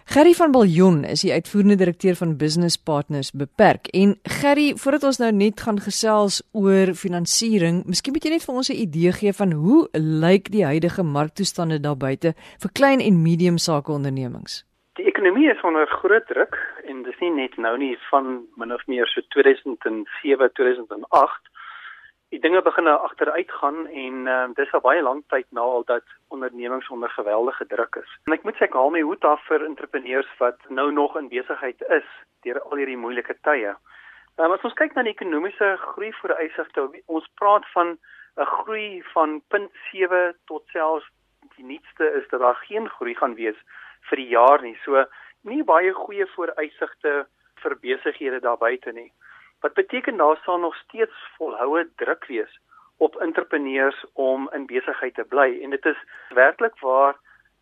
Gerry 0.04 0.32
van 0.32 0.50
Biljon 0.50 1.04
is 1.04 1.20
die 1.20 1.32
uitvoerende 1.32 1.76
direkteur 1.76 2.16
van 2.16 2.37
Business 2.37 2.76
Partners 2.76 3.30
Beperk. 3.30 3.87
En 3.87 4.18
Gerry, 4.23 4.76
voordat 4.76 5.02
ons 5.02 5.16
nou 5.16 5.32
net 5.32 5.61
gaan 5.61 5.80
gesels 5.80 6.42
oor 6.52 6.94
finansiering, 6.94 7.85
miskien 7.85 8.12
moet 8.12 8.25
jy 8.25 8.30
net 8.30 8.42
vir 8.42 8.54
ons 8.54 8.68
'n 8.68 8.80
idee 8.80 9.12
gee 9.12 9.32
van 9.32 9.52
hoe 9.52 9.88
lyk 9.92 10.50
die 10.50 10.64
huidige 10.64 11.02
marktoestande 11.02 11.80
daar 11.80 11.97
buite 11.97 12.35
vir 12.59 12.70
klein 12.73 13.00
en 13.00 13.23
medium 13.23 13.59
sakeondernemings? 13.59 14.64
Die 15.00 15.09
ekonomie 15.09 15.49
is 15.49 15.61
onder 15.64 15.87
groot 15.88 16.26
druk 16.28 16.57
en 16.85 16.99
dis 17.07 17.21
nie 17.25 17.30
net 17.33 17.54
nou 17.57 17.73
nie 17.80 17.95
van 18.11 18.26
min 18.61 18.75
of 18.75 18.83
meer 18.85 19.09
so 19.09 19.25
2007 19.33 20.50
2008 20.59 21.49
die 22.35 22.40
dinge 22.42 22.61
begin 22.66 22.85
nou 22.85 22.99
agteruit 23.07 23.54
gaan 23.62 23.78
en 23.87 24.28
uh, 24.28 24.42
dis 24.59 24.75
al 24.76 24.85
baie 24.85 25.00
lank 25.07 25.25
tyd 25.33 25.49
na 25.57 25.64
al 25.64 25.87
dat 25.88 26.12
ondernemings 26.37 26.92
onder 26.92 27.09
geweldige 27.16 27.66
druk 27.73 27.97
is. 28.02 28.12
En 28.28 28.37
ek 28.37 28.45
moet 28.45 28.61
sê 28.61 28.69
ek 28.69 28.76
haal 28.76 28.92
my 28.92 29.00
hoed 29.07 29.25
af 29.25 29.40
vir 29.49 29.64
entrepreneurs 29.71 30.28
wat 30.42 30.69
nou 30.69 30.90
nog 30.92 31.16
in 31.16 31.33
besigheid 31.33 31.80
is 32.00 32.12
deur 32.45 32.61
al 32.66 32.83
hierdie 32.83 33.00
moeilike 33.00 33.38
tye. 33.49 33.73
Nou 34.37 34.52
um, 34.52 34.59
as 34.59 34.69
ons 34.69 34.76
kyk 34.85 34.92
na 34.99 35.09
die 35.09 35.16
ekonomiese 35.16 35.78
groei 35.95 36.12
vooruitsigte, 36.21 36.90
ons 37.09 37.33
praat 37.40 37.64
van 37.73 37.97
'n 38.37 38.52
groei 38.59 39.00
van 39.16 39.40
0.7 39.49 40.25
tot 40.45 40.69
selfs 40.76 41.09
die 41.57 41.64
nuutste 41.64 42.16
is 42.21 42.28
dat 42.28 42.45
daar 42.45 42.61
geen 42.69 42.88
groei 42.99 43.16
gaan 43.16 43.40
wees 43.40 43.57
vir 44.09 44.16
die 44.16 44.30
jaar 44.33 44.62
nie. 44.62 44.76
So 44.85 45.04
nie 45.42 45.62
baie 45.64 45.92
goeie 45.92 46.26
vooruitsigte 46.35 47.26
vir 47.62 47.76
besighede 47.85 48.40
daar 48.40 48.59
buite 48.59 48.92
nie. 48.92 49.12
Wat 49.61 49.75
beteken 49.75 50.16
daar 50.16 50.40
sal 50.45 50.59
nog 50.59 50.76
steeds 50.76 51.16
volhoue 51.37 51.85
druk 51.97 52.26
wees 52.28 52.52
op 52.97 53.16
entrepreneurs 53.16 54.04
om 54.12 54.49
in 54.52 54.66
besigheid 54.66 55.14
te 55.14 55.25
bly 55.25 55.61
en 55.62 55.71
dit 55.71 55.87
is 55.87 56.00
werklik 56.37 56.76
waar 56.80 57.14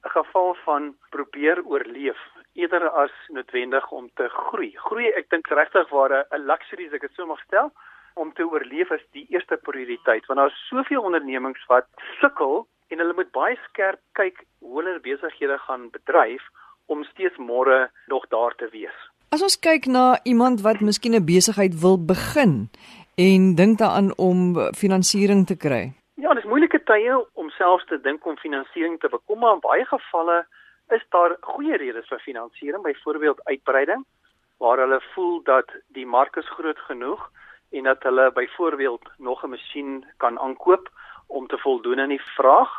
'n 0.04 0.10
geval 0.10 0.54
van 0.64 0.96
probeer 1.10 1.62
oorleef 1.64 2.18
eerder 2.52 2.88
as 2.90 3.12
noodwendig 3.28 3.90
om 3.90 4.10
te 4.14 4.28
groei. 4.28 4.72
Groei, 4.76 5.08
ek 5.10 5.30
dink 5.30 5.46
regtig 5.46 5.88
waar 5.88 6.12
'n 6.30 6.46
luxury 6.46 6.86
as 6.86 6.92
ek 6.92 7.00
dit 7.00 7.14
so 7.14 7.26
mag 7.26 7.40
stel 7.40 7.72
om 8.14 8.32
te 8.32 8.46
oorleef 8.46 8.90
is 8.90 9.04
die 9.10 9.26
eerste 9.28 9.56
prioriteit 9.56 10.26
want 10.26 10.38
daar 10.38 10.50
is 10.50 10.66
soveel 10.68 11.02
ondernemings 11.02 11.66
wat 11.66 11.86
sukkel 12.20 12.66
en 12.88 12.98
hulle 12.98 13.14
moet 13.14 13.30
baie 13.32 13.56
skerp 13.68 14.00
kyk 14.12 14.44
hoe 14.60 14.80
hulle 14.80 15.00
besighede 15.04 15.58
gaan 15.66 15.90
bedryf 15.90 16.42
om 16.86 17.04
steeds 17.04 17.36
môre 17.36 17.88
nog 18.06 18.26
daar 18.28 18.54
te 18.56 18.68
wees. 18.72 18.98
As 19.30 19.42
ons 19.44 19.58
kyk 19.60 19.86
na 19.86 20.18
iemand 20.24 20.62
wat 20.64 20.80
miskien 20.80 21.14
'n 21.14 21.24
besigheid 21.24 21.74
wil 21.80 21.98
begin 21.98 22.70
en 23.16 23.54
dink 23.54 23.78
daaraan 23.78 24.12
om 24.16 24.56
finansiering 24.72 25.46
te 25.46 25.56
kry. 25.56 25.92
Ja, 26.14 26.34
dis 26.34 26.44
moeilike 26.44 26.80
tye 26.84 27.26
om 27.34 27.50
selfs 27.50 27.84
te 27.86 28.00
dink 28.00 28.26
om 28.26 28.36
finansiering 28.36 29.00
te 29.00 29.08
bekom, 29.08 29.38
maar 29.38 29.54
in 29.54 29.60
baie 29.60 29.84
gevalle 29.84 30.46
is 30.90 31.04
daar 31.10 31.36
goeie 31.40 31.76
redes 31.76 32.08
vir 32.08 32.18
finansiering, 32.18 32.82
byvoorbeeld 32.82 33.44
uitbreiding 33.44 34.04
waar 34.58 34.78
hulle 34.78 35.00
voel 35.14 35.42
dat 35.42 35.70
die 35.88 36.06
mark 36.06 36.36
is 36.36 36.48
groot 36.48 36.78
genoeg 36.78 37.30
en 37.70 37.84
dat 37.84 38.02
hulle 38.02 38.32
byvoorbeeld 38.32 39.04
nog 39.18 39.44
'n 39.44 39.50
masjien 39.50 40.04
kan 40.16 40.38
aankoop 40.38 40.88
om 41.28 41.46
te 41.46 41.58
voldoen 41.58 42.00
aan 42.00 42.14
die 42.14 42.22
vraag. 42.34 42.70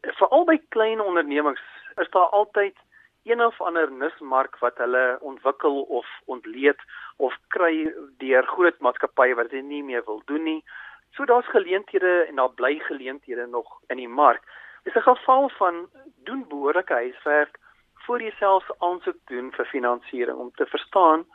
Veral 0.00 0.44
by 0.44 0.58
klein 0.68 1.00
ondernemings 1.00 1.62
is 1.96 2.10
daar 2.10 2.32
altyd 2.40 2.76
een 3.24 3.44
of 3.44 3.60
ander 3.60 3.92
nismark 3.92 4.58
wat 4.58 4.78
hulle 4.78 5.18
ontwikkel 5.20 5.82
of 5.82 6.06
ontleed 6.24 6.80
of 7.16 7.36
kry 7.48 7.92
deur 8.22 8.46
groot 8.46 8.78
maatskappye 8.78 9.34
wat 9.34 9.50
dit 9.50 9.64
nie 9.64 9.82
meer 9.84 10.04
wil 10.06 10.22
doen 10.24 10.42
nie. 10.42 10.64
So 11.12 11.24
daar's 11.24 11.50
geleenthede 11.50 12.24
en 12.28 12.36
daar 12.36 12.54
bly 12.60 12.78
geleenthede 12.78 13.46
nog 13.46 13.80
in 13.86 13.96
die 13.96 14.08
mark. 14.08 14.42
Dis 14.84 14.94
'n 14.94 15.08
geval 15.08 15.48
van 15.48 15.88
doen 16.24 16.44
behoorlike 16.48 16.92
huiswerk 16.92 17.58
voor 18.08 18.22
jy 18.22 18.30
self 18.38 18.70
aansoek 18.78 19.18
doen 19.24 19.52
vir 19.52 19.66
finansiering 19.66 20.38
om 20.38 20.50
te 20.54 20.66
verstaan 20.66 21.26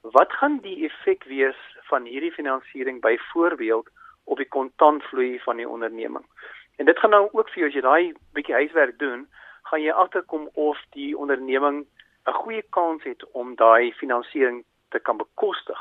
wat 0.00 0.32
gaan 0.32 0.58
die 0.58 0.84
effek 0.84 1.24
wees 1.24 1.60
van 1.90 2.04
hierdie 2.04 2.32
finansiering 2.32 3.00
byvoorbeeld 3.00 3.88
op 4.28 4.36
die 4.36 4.48
kontantvloei 4.48 5.38
van 5.44 5.56
die 5.56 5.68
onderneming. 5.68 6.24
En 6.76 6.84
dit 6.84 6.98
gaan 6.98 7.10
nou 7.10 7.28
ook 7.32 7.48
vir 7.50 7.62
jou 7.62 7.68
as 7.68 7.74
jy 7.74 7.84
daai 7.84 8.14
bietjie 8.36 8.54
huiswerk 8.54 8.98
doen, 8.98 9.26
gaan 9.70 9.82
jy 9.82 9.92
agterkom 9.92 10.48
of 10.54 10.80
die 10.96 11.16
onderneming 11.18 11.86
'n 12.26 12.40
goeie 12.42 12.62
kans 12.70 13.02
het 13.02 13.24
om 13.32 13.54
daai 13.56 13.92
finansiering 13.92 14.64
te 14.88 14.98
kan 14.98 15.16
bekostig. 15.16 15.80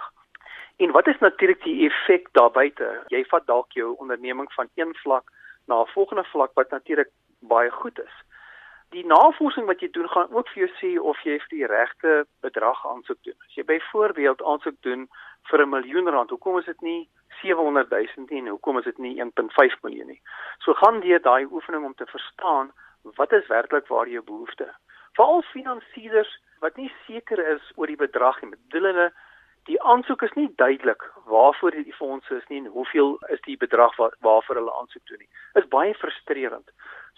En 0.77 0.92
wat 0.92 1.08
is 1.08 1.20
natuurlik 1.20 1.63
die 1.63 1.89
effek 1.89 2.27
daar 2.32 2.51
buite? 2.51 3.04
Jy 3.08 3.24
vat 3.25 3.46
dalk 3.46 3.72
jou 3.72 3.96
onderneming 3.98 4.54
van 4.54 4.70
een 4.75 4.96
vlak 5.04 5.32
na 5.66 5.82
'n 5.82 5.94
volgende 5.96 6.24
vlak 6.24 6.51
wat 6.54 6.70
natuurlik 6.70 7.10
baie 7.39 7.72
goed 7.72 8.00
is. 8.00 8.16
Die 8.89 9.06
navorsing 9.06 9.66
wat 9.66 9.80
jy 9.80 9.89
doen 9.92 10.10
gaan 10.10 10.32
ook 10.32 10.50
vir 10.50 10.63
jou 10.63 10.72
sê 10.80 11.01
of 11.01 11.20
jy 11.24 11.39
vir 11.39 11.50
die 11.58 11.66
regte 11.66 12.25
bedrag 12.42 12.86
aansoek 12.88 13.18
doen. 13.24 13.36
As 13.48 13.56
jy 13.56 13.63
byvoorbeeld 13.63 14.44
aansoek 14.44 14.82
doen 14.82 15.10
vir 15.50 15.62
'n 15.62 15.70
miljoen 15.70 16.10
rand, 16.10 16.30
hoekom 16.30 16.58
is 16.58 16.66
dit 16.66 16.82
nie 16.82 17.10
700 17.41 17.89
000 17.89 18.27
nie 18.29 18.41
en 18.41 18.48
hoekom 18.48 18.77
is 18.77 18.84
dit 18.89 18.98
nie 18.98 19.15
1.5 19.24 19.79
miljoen 19.84 20.08
nie. 20.08 20.22
So 20.65 20.74
gaan 20.74 21.01
jy 21.03 21.20
daai 21.20 21.46
oefening 21.46 21.86
om 21.86 21.94
te 21.94 22.06
verstaan 22.06 22.72
wat 23.20 23.32
is 23.32 23.48
werklik 23.48 23.88
waar 23.88 24.10
jou 24.10 24.24
behoefte. 24.24 24.67
Veral 25.17 25.41
finansiëerders 25.53 26.34
wat 26.60 26.77
nie 26.77 26.91
seker 27.06 27.39
is 27.56 27.72
oor 27.75 27.88
die 27.88 28.00
bedrag 28.00 28.41
en 28.41 28.53
bedoel 28.56 28.91
hulle 28.91 29.08
die 29.67 29.79
aansoek 29.84 30.22
is 30.24 30.36
nie 30.39 30.48
duidelik 30.56 31.03
waarvoor 31.27 31.75
die 31.75 31.96
fondse 31.96 32.36
is 32.36 32.46
nie 32.50 32.62
en 32.63 32.70
hoeveel 32.75 33.17
is 33.36 33.41
die 33.46 33.58
bedrag 33.58 33.96
wat 34.01 34.15
waarvoor 34.27 34.62
hulle 34.62 34.75
aansoek 34.79 35.03
doen 35.12 35.20
nie. 35.24 35.29
Is 35.60 35.67
baie 35.74 35.94
frustrerend. 36.00 36.72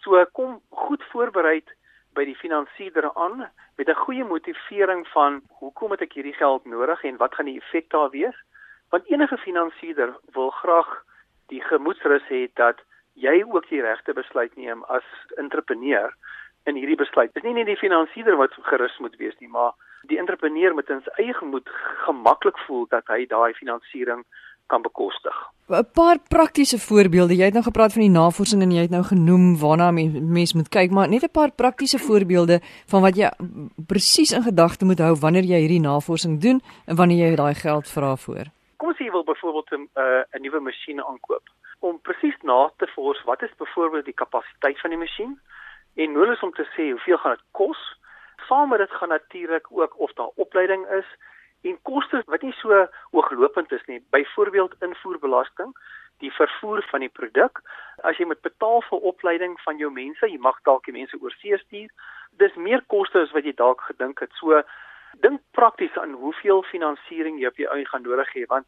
So 0.04 0.24
kom 0.34 0.58
goed 0.86 1.04
voorberei 1.12 1.62
by 2.18 2.26
die 2.26 2.38
finansiëerder 2.40 3.12
aan 3.14 3.46
met 3.78 3.90
'n 3.90 4.04
goeie 4.06 4.26
motivering 4.26 5.08
van 5.08 5.42
hoekom 5.62 5.92
het 5.92 6.02
ek 6.02 6.14
hierdie 6.14 6.34
geld 6.34 6.66
nodig 6.66 7.04
en 7.04 7.18
wat 7.18 7.36
gaan 7.36 7.46
die 7.46 7.62
effek 7.62 7.90
daar 7.90 8.10
wees? 8.10 8.36
Want 8.90 9.10
enige 9.12 9.38
finansiëerder 9.38 10.16
wil 10.34 10.50
graag 10.50 10.90
die 11.48 11.62
gemoedsrus 11.62 12.26
hê 12.30 12.48
dat 12.54 12.82
jy 13.14 13.44
ook 13.44 13.70
die 13.70 13.82
regte 13.82 14.14
besluit 14.14 14.56
neem 14.56 14.84
as 14.84 15.06
entrepreneur 15.38 16.14
in 16.70 16.76
hierdie 16.76 16.98
besluit. 17.00 17.34
Dit 17.34 17.44
is 17.44 17.50
nie 17.50 17.58
net 17.62 17.70
die 17.70 17.80
finansiëerder 17.80 18.38
wat 18.40 18.58
gerus 18.72 18.98
moet 19.04 19.16
wees 19.22 19.38
nie, 19.40 19.50
maar 19.50 19.74
die 20.10 20.20
entrepreneur 20.22 20.74
moet 20.74 20.92
in 20.94 21.02
sy 21.06 21.16
eie 21.24 21.34
gemoed 21.38 21.70
gemaklik 22.06 22.60
voel 22.68 22.86
dat 22.94 23.08
hy 23.12 23.26
daai 23.30 23.54
finansiering 23.58 24.24
kan 24.70 24.84
bekostig. 24.86 25.38
'n 25.70 25.86
Paar 25.94 26.18
praktiese 26.30 26.80
voorbeelde. 26.80 27.36
Jy 27.36 27.46
het 27.50 27.54
nou 27.54 27.64
gepraat 27.64 27.94
van 27.94 28.02
die 28.02 28.18
navorsing 28.22 28.62
en 28.62 28.72
jy 28.72 28.82
het 28.82 28.94
nou 28.94 29.04
genoem 29.04 29.58
waarna 29.58 29.92
mense 29.92 30.58
moet 30.58 30.70
kyk, 30.70 30.92
maar 30.92 31.10
net 31.10 31.24
'n 31.24 31.32
paar 31.32 31.52
praktiese 31.52 32.00
voorbeelde 32.00 32.62
van 32.88 33.02
wat 33.02 33.16
jy 33.16 33.30
presies 33.88 34.32
in 34.32 34.44
gedagte 34.44 34.86
moet 34.86 35.00
hou 35.00 35.16
wanneer 35.16 35.44
jy 35.44 35.60
hierdie 35.60 35.82
navorsing 35.82 36.42
doen 36.42 36.62
en 36.86 36.96
wanneer 36.96 37.30
jy 37.30 37.36
daai 37.36 37.56
geld 37.56 37.88
vra 37.88 38.16
voor 38.16 38.59
jy 39.10 39.16
wil 39.16 39.24
byvoorbeeld 39.24 39.72
'n 39.72 39.90
uh, 39.96 40.24
'n 40.32 40.42
nuwe 40.42 40.60
masjien 40.60 41.04
aankoop. 41.04 41.46
Om 41.80 42.02
presies 42.02 42.38
na 42.42 42.72
te 42.78 42.88
vors 42.88 43.24
wat 43.24 43.42
is 43.42 43.56
byvoorbeeld 43.58 44.06
die 44.06 44.22
kapasiteit 44.24 44.80
van 44.80 44.90
die 44.90 45.00
masjien 45.00 45.42
en 45.96 46.12
nul 46.12 46.32
is 46.32 46.44
om 46.46 46.54
te 46.54 46.68
sê 46.76 46.92
hoeveel 46.92 47.18
gaan 47.18 47.36
dit 47.36 47.46
kos? 47.52 47.82
Saam 48.48 48.70
met 48.70 48.80
dit 48.80 48.92
gaan 48.92 49.10
natuurlik 49.10 49.66
ook 49.70 50.00
of 50.00 50.14
daar 50.14 50.32
opleiding 50.36 50.88
is 50.88 51.06
en 51.62 51.82
koste 51.82 52.24
wat 52.26 52.42
nie 52.42 52.54
so 52.54 52.88
hooglopend 53.12 53.72
is 53.72 53.86
nie. 53.86 54.06
Byvoorbeeld 54.10 54.76
invoerbelasting 54.80 55.74
die 56.18 56.32
vervoer 56.32 56.84
van 56.92 57.00
die 57.00 57.16
produk 57.20 57.62
as 58.02 58.18
jy 58.18 58.26
moet 58.26 58.42
betaal 58.42 58.82
vir 58.82 59.00
opleiding 59.00 59.60
van 59.62 59.78
jou 59.78 59.92
mense 59.92 60.28
jy 60.28 60.38
mag 60.38 60.62
dalk 60.64 60.86
die 60.86 60.98
mense 61.00 61.18
oorsee 61.22 61.58
stuur. 61.58 61.90
Dis 62.32 62.56
meer 62.56 62.84
koste 62.88 63.20
as 63.20 63.32
wat 63.32 63.44
jy 63.44 63.54
dalk 63.54 63.82
gedink 63.82 64.20
het. 64.20 64.32
So 64.34 64.62
dink 65.14 65.42
prakties 65.52 65.98
aan 65.98 66.14
hoeveel 66.14 66.64
finansiering 66.64 67.40
jy 67.40 67.48
op 67.48 67.58
jou 67.58 67.74
eie 67.74 67.86
gaan 67.86 68.04
nodig 68.04 68.34
hê 68.36 68.46
want 68.48 68.66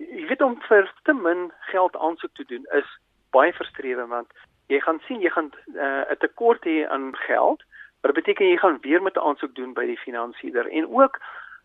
jy 0.00 0.26
weet 0.30 0.42
om 0.42 0.56
vir 0.68 0.88
te 1.08 1.14
min 1.16 1.50
geld 1.72 1.96
aansoek 1.96 2.34
te 2.34 2.46
doen 2.52 2.64
is 2.78 2.88
baie 3.36 3.52
frustrerend 3.52 4.12
want 4.14 4.32
jy 4.72 4.80
gaan 4.86 5.00
sien 5.06 5.20
jy 5.20 5.30
gaan 5.34 5.50
eh, 5.74 5.82
'n 5.82 6.12
uh, 6.14 6.18
tekort 6.24 6.64
hê 6.64 6.88
aan 6.88 7.12
geld 7.26 7.62
wat 8.02 8.16
beteken 8.16 8.46
jy 8.46 8.56
gaan 8.56 8.80
weer 8.80 9.02
met 9.02 9.16
'n 9.16 9.26
aansoek 9.28 9.54
doen 9.54 9.72
by 9.74 9.86
die 9.86 10.02
finansiëerder 10.06 10.70
en 10.70 10.88
ook 10.88 11.20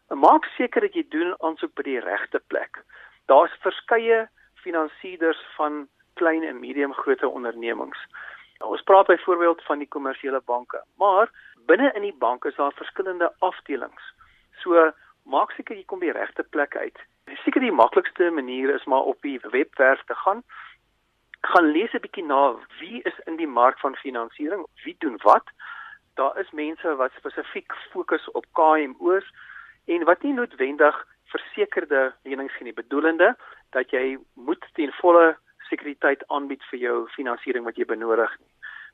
maak 0.10 0.46
seker 0.58 0.82
dat 0.82 0.94
jy 0.94 1.06
doen 1.10 1.36
aansoek 1.40 1.74
by 1.74 1.84
die 1.84 2.00
regte 2.00 2.42
plek 2.48 2.84
daar's 3.26 3.56
verskeie 3.66 4.28
finansiëerders 4.66 5.42
van 5.58 5.88
klein 6.14 6.44
en 6.44 6.60
medium 6.60 6.94
grootte 6.94 7.30
ondernemings 7.30 8.00
Ons 8.64 8.82
praat 8.82 9.08
byvoorbeeld 9.08 9.64
van 9.64 9.78
die 9.78 9.88
kommersiële 9.88 10.42
banke, 10.46 10.84
maar 10.98 11.32
binne 11.66 11.92
in 11.94 12.02
die 12.02 12.16
bank 12.16 12.46
is 12.46 12.56
daar 12.56 12.74
verskillende 12.74 13.34
afdelings. 13.40 14.14
So 14.64 14.92
maak 15.24 15.52
seker 15.52 15.76
jy 15.76 15.84
kom 15.86 16.00
by 16.00 16.12
die 16.12 16.18
regte 16.18 16.44
plek 16.44 16.76
uit. 16.76 16.98
Seker 17.34 17.62
die 17.62 17.72
maklikste 17.72 18.30
manier 18.32 18.74
is 18.76 18.84
maar 18.86 19.02
op 19.02 19.22
die 19.22 19.40
webwerf 19.52 20.04
te 20.06 20.16
gaan. 20.16 20.44
Gaan 21.42 21.72
lees 21.72 21.94
'n 21.94 22.02
bietjie 22.06 22.26
na 22.26 22.56
wie 22.80 23.02
is 23.02 23.20
in 23.26 23.36
die 23.36 23.48
mark 23.48 23.80
van 23.80 23.96
finansiering, 23.96 24.66
wie 24.84 24.96
doen 25.00 25.18
wat. 25.24 25.48
Daar 26.16 26.38
is 26.40 26.52
mense 26.52 26.96
wat 26.96 27.12
spesifiek 27.18 27.74
fokus 27.92 28.32
op 28.32 28.46
KMO's 28.54 29.28
en 29.86 30.04
wat 30.04 30.22
nie 30.22 30.34
noodwendig 30.34 31.08
versekerde 31.26 32.14
lenings 32.24 32.54
gee 32.54 32.64
nie, 32.64 32.74
bedoelende 32.74 33.36
dat 33.70 33.90
jy 33.90 34.18
moet 34.34 34.66
ten 34.74 34.92
volle 34.92 35.38
sekuriteit 35.70 36.28
aanbied 36.28 36.64
vir 36.70 36.80
jou 36.80 36.98
finansiering 37.18 37.66
wat 37.66 37.76
jy 37.76 37.86
benodig. 37.86 38.38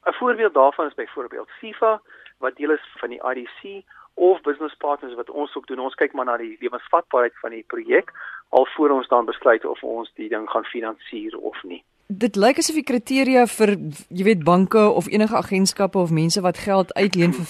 'n 0.05 0.13
Voorbeeld 0.13 0.53
daarvan 0.53 0.87
is 0.87 0.93
byvoorbeeld 0.93 1.49
FIFA 1.59 2.01
wat 2.37 2.55
deel 2.55 2.71
is 2.71 2.85
van 2.97 3.09
die 3.09 3.21
IDC 3.31 3.85
of 4.15 4.41
business 4.41 4.75
partners 4.77 5.15
wat 5.15 5.29
ons 5.29 5.55
ook 5.55 5.67
doen. 5.67 5.79
Ons 5.79 5.95
kyk 5.95 6.13
maar 6.13 6.25
na 6.25 6.37
die 6.37 6.57
lewensvatbaarheid 6.61 7.37
van 7.41 7.55
die 7.55 7.65
projek 7.67 8.11
alvoor 8.49 8.91
ons 8.97 9.07
dan 9.07 9.25
besluit 9.25 9.65
of 9.65 9.83
ons 9.83 10.11
die 10.19 10.29
ding 10.29 10.49
gaan 10.49 10.67
finansier 10.67 11.37
of 11.37 11.57
nie. 11.63 11.83
Dit 12.11 12.35
lyk 12.35 12.57
asof 12.59 12.75
die 12.75 12.83
kriteria 12.83 13.45
vir 13.47 13.69
jy 14.09 14.25
weet 14.27 14.41
banke 14.43 14.81
of 14.99 15.07
enige 15.07 15.37
agentskappe 15.39 15.99
of 15.99 16.11
mense 16.11 16.41
wat 16.43 16.59
geld 16.59 16.91
uitleen 16.97 17.31
vir 17.37 17.47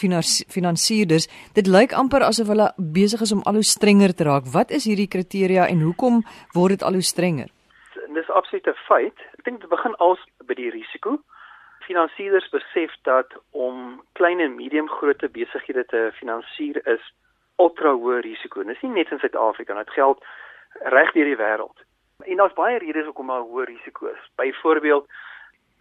finansierders, 0.53 1.25
dit 1.57 1.67
lyk 1.67 1.95
amper 1.97 2.21
asof 2.27 2.51
hulle 2.53 2.69
besig 2.77 3.23
is 3.25 3.33
om 3.33 3.41
al 3.49 3.57
hoe 3.57 3.65
strenger 3.65 4.13
te 4.13 4.27
raak. 4.29 4.45
Wat 4.53 4.69
is 4.69 4.85
hierdie 4.85 5.09
kriteria 5.09 5.65
en 5.65 5.81
hoekom 5.81 6.21
word 6.53 6.77
dit 6.77 6.85
al 6.85 6.99
hoe 6.99 7.07
strenger? 7.09 7.49
Dis 8.13 8.29
absoluut 8.29 8.67
'n 8.67 8.77
feit. 8.87 9.17
Ek 9.39 9.43
dink 9.45 9.61
dit 9.61 9.69
begin 9.69 9.95
als 9.97 10.19
by 10.45 10.53
die 10.53 10.69
risiko 10.69 11.17
finansierders 11.83 12.49
besef 12.49 12.93
dat 13.07 13.33
om 13.51 14.01
klein 14.13 14.39
en 14.39 14.55
medium 14.55 14.89
grootte 14.89 15.29
besighede 15.29 15.85
te 15.85 16.09
finansier 16.13 16.81
is 16.87 17.03
ultra 17.61 17.93
hoë 17.93 18.21
risiko. 18.25 18.63
Dit 18.63 18.75
is 18.75 18.81
nie 18.85 18.95
net 19.01 19.11
in 19.11 19.19
Suid-Afrika, 19.19 19.77
dit 19.77 19.97
geld 19.97 20.23
reg 20.95 21.11
deur 21.13 21.29
die 21.29 21.39
wêreld. 21.39 21.83
En 22.25 22.37
daar's 22.37 22.57
baie 22.57 22.79
redes 22.79 23.05
hoekom 23.05 23.27
daar 23.33 23.45
hoë 23.45 23.67
risiko 23.69 24.07
is. 24.11 24.23
Byvoorbeeld, 24.41 25.07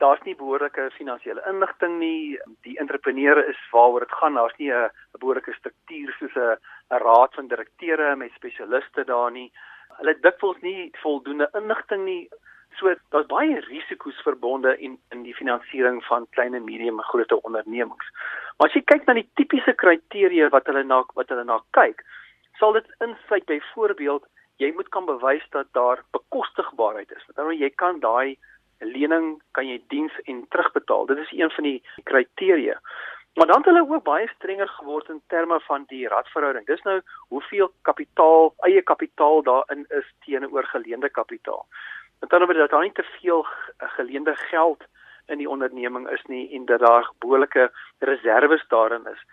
daar's 0.01 0.23
nie 0.25 0.37
behoorlike 0.37 0.91
finansiële 0.97 1.43
inligting 1.49 1.99
nie. 2.01 2.39
Die 2.67 2.79
entrepreneurs 2.81 3.47
is 3.53 3.61
waaroor 3.73 4.07
dit 4.07 4.19
gaan, 4.21 4.35
daar's 4.35 4.57
nie 4.59 4.73
'n 4.73 4.91
behoorlike 5.19 5.53
struktuur 5.53 6.13
soos 6.19 6.37
'n 6.37 6.59
raad 6.89 7.35
van 7.35 7.49
direkteure 7.49 8.17
met 8.17 8.33
spesialiste 8.33 9.05
daar 9.05 9.31
nie. 9.31 9.53
Hulle 9.99 10.11
het 10.11 10.23
dikwels 10.23 10.61
nie 10.61 10.91
voldoende 11.03 11.49
inligting 11.53 12.05
nie 12.05 12.29
So 12.81 12.95
daar's 13.13 13.29
baie 13.29 13.61
risiko's 13.67 14.21
verbonde 14.25 14.73
in 14.81 14.97
in 15.13 15.23
die 15.27 15.35
finansiering 15.37 16.01
van 16.09 16.27
klein 16.37 16.55
en 16.57 16.65
medium 16.65 16.99
en 16.99 17.09
groot 17.13 17.33
ondernemings. 17.43 18.07
Maar 18.57 18.69
as 18.69 18.77
jy 18.79 18.83
kyk 18.89 19.05
na 19.07 19.19
die 19.19 19.29
tipiese 19.37 19.75
kriteria 19.83 20.49
wat 20.55 20.69
hulle 20.71 20.85
na 20.85 21.03
wat 21.19 21.29
hulle 21.29 21.45
na 21.45 21.59
kyk, 21.77 22.01
sal 22.59 22.73
dit 22.73 22.89
insluit 23.05 23.45
byvoorbeeld 23.53 24.25
jy 24.61 24.73
moet 24.77 24.89
kan 24.97 25.05
bewys 25.09 25.45
dat 25.57 25.69
daar 25.77 26.03
bekostigbaarheid 26.17 27.13
is. 27.17 27.25
Dat 27.37 27.53
jy 27.53 27.71
kan 27.83 28.01
daai 28.01 28.37
lening 28.81 29.39
kan 29.57 29.69
jy 29.69 29.79
diens 29.93 30.17
en 30.25 30.45
terugbetaal. 30.49 31.07
Dit 31.13 31.19
is 31.19 31.33
een 31.37 31.51
van 31.51 31.65
die 31.69 31.79
kriteria. 32.09 32.81
Maar 33.35 33.47
dan 33.47 33.57
het 33.57 33.71
hulle 33.71 33.87
ook 33.89 34.05
baie 34.05 34.29
strenger 34.35 34.69
geword 34.69 35.09
in 35.09 35.23
terme 35.29 35.61
van 35.61 35.85
die 35.93 36.09
radverhouding. 36.09 36.67
Dis 36.67 36.83
nou 36.83 37.01
hoeveel 37.29 37.73
kapitaal, 37.83 38.55
eie 38.69 38.83
kapitaal 38.83 39.43
daarin 39.43 39.85
is 39.89 40.09
teenoor 40.25 40.65
geleende 40.65 41.11
kapitaal. 41.11 41.67
Met 42.21 42.33
ander 42.33 42.47
woorde 42.47 42.61
dat 42.61 42.71
daar 42.71 42.83
nie 42.83 42.93
te 42.93 43.09
veel 43.21 43.47
geleende 43.79 44.37
geld 44.37 44.85
in 45.27 45.39
die 45.39 45.49
onderneming 45.49 46.09
is 46.09 46.23
nie 46.23 46.51
en 46.53 46.65
dat 46.65 46.81
daar 46.81 47.11
behoorlike 47.19 47.71
reserves 47.99 48.65
daarin 48.69 49.07
is. 49.07 49.25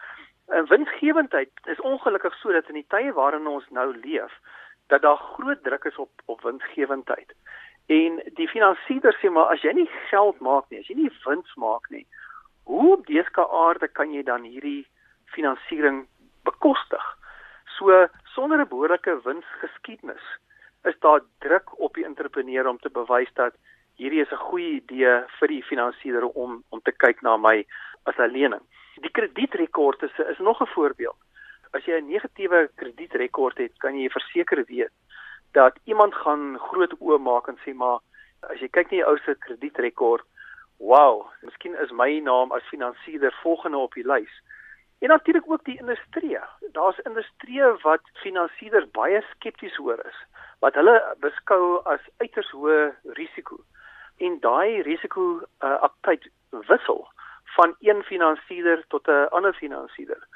En 0.48 0.68
winsgewendheid 0.68 1.50
is 1.64 1.82
ongelukkig 1.82 2.36
so 2.36 2.52
dat 2.52 2.68
in 2.68 2.74
die 2.74 2.86
tye 2.88 3.14
waarin 3.14 3.48
ons 3.48 3.66
nou 3.70 3.98
leef, 4.04 4.40
dat 4.88 5.02
daar 5.02 5.18
groot 5.18 5.64
druk 5.64 5.84
is 5.84 5.96
op 5.96 6.12
op 6.26 6.42
winsgewendheid. 6.42 7.34
En 7.88 8.22
die 8.34 8.48
finansiëerders 8.48 9.20
sê 9.20 9.32
maar 9.32 9.52
as 9.52 9.62
jy 9.62 9.74
nie 9.76 9.90
geld 10.10 10.40
maak 10.40 10.70
nie, 10.70 10.80
as 10.80 10.88
jy 10.88 10.96
nie 10.96 11.12
wins 11.26 11.54
maak 11.56 11.90
nie, 11.90 12.06
hoe 12.64 12.94
op 12.98 13.06
dese 13.08 13.48
aarde 13.48 13.88
kan 13.88 14.12
jy 14.12 14.24
dan 14.24 14.44
hierdie 14.44 14.88
finansiering 15.36 16.06
bekostig? 16.44 17.06
So 17.78 18.08
sonder 18.36 18.60
'n 18.60 18.68
behoorlike 18.68 19.20
winsgeskiedenis 19.24 20.26
is 20.84 21.00
daar 21.00 21.22
druk 21.40 21.80
op 21.80 21.94
die 21.94 22.06
entrepreneur 22.06 22.68
om 22.68 22.80
te 22.80 22.90
bewys 22.90 23.30
dat 23.34 23.54
hierdie 23.98 24.22
is 24.22 24.32
'n 24.32 24.46
goeie 24.50 24.72
idee 24.82 25.14
vir 25.40 25.48
die 25.48 25.64
finansiëerder 25.64 26.28
om 26.44 26.64
om 26.70 26.82
te 26.82 26.92
kyk 26.92 27.22
na 27.22 27.38
my 27.38 27.66
as 28.06 28.18
'n 28.18 28.32
lening. 28.32 28.62
Die 29.02 29.12
kredietrekord 29.12 30.04
is 30.04 30.20
is 30.20 30.40
nog 30.40 30.62
'n 30.62 30.74
voorbeeld. 30.76 31.18
As 31.72 31.86
jy 31.86 31.98
'n 31.98 32.08
negatiewe 32.08 32.70
kredietrekord 32.76 33.58
het, 33.58 33.78
kan 33.78 34.00
jy 34.00 34.10
verseker 34.10 34.64
weet 34.68 34.94
dat 35.52 35.80
iemand 35.84 36.14
gaan 36.16 36.60
groot 36.60 36.94
oë 37.00 37.18
maak 37.18 37.48
en 37.48 37.58
sê 37.66 37.74
maar 37.74 38.00
as 38.42 38.60
jy 38.60 38.68
kyk 38.68 38.92
na 38.92 38.98
jou 38.98 39.10
ou 39.10 39.18
se 39.18 39.36
kredietrekord, 39.36 40.26
wow, 40.80 41.26
miskien 41.42 41.76
is 41.76 41.92
my 41.92 42.20
naam 42.20 42.52
as 42.52 42.70
finansiëerder 42.70 43.34
volgende 43.42 43.78
op 43.78 43.94
die 43.94 44.08
lys. 44.08 44.42
En 45.00 45.08
natuurlik 45.08 45.50
ook 45.52 45.64
die 45.64 45.80
industrie. 45.80 46.38
Daar's 46.72 47.00
industrie 47.00 47.62
wat 47.82 48.02
finansiëerders 48.14 48.92
baie 48.92 49.22
skepties 49.32 49.80
oor 49.80 50.00
is 50.06 50.18
wat 50.60 50.76
hulle 50.76 50.96
beskou 51.20 51.82
as 51.86 52.02
uiters 52.18 52.50
hoë 52.52 52.96
risiko. 53.20 53.60
En 54.18 54.40
daai 54.42 54.82
risiko 54.82 55.42
uh, 55.62 55.78
aptyd 55.86 56.30
wissel 56.70 57.06
van 57.58 57.76
een 57.80 58.04
finansiëerder 58.04 58.84
tot 58.88 59.08
'n 59.08 59.30
ander 59.30 59.54
finansiëerder. 59.54 60.28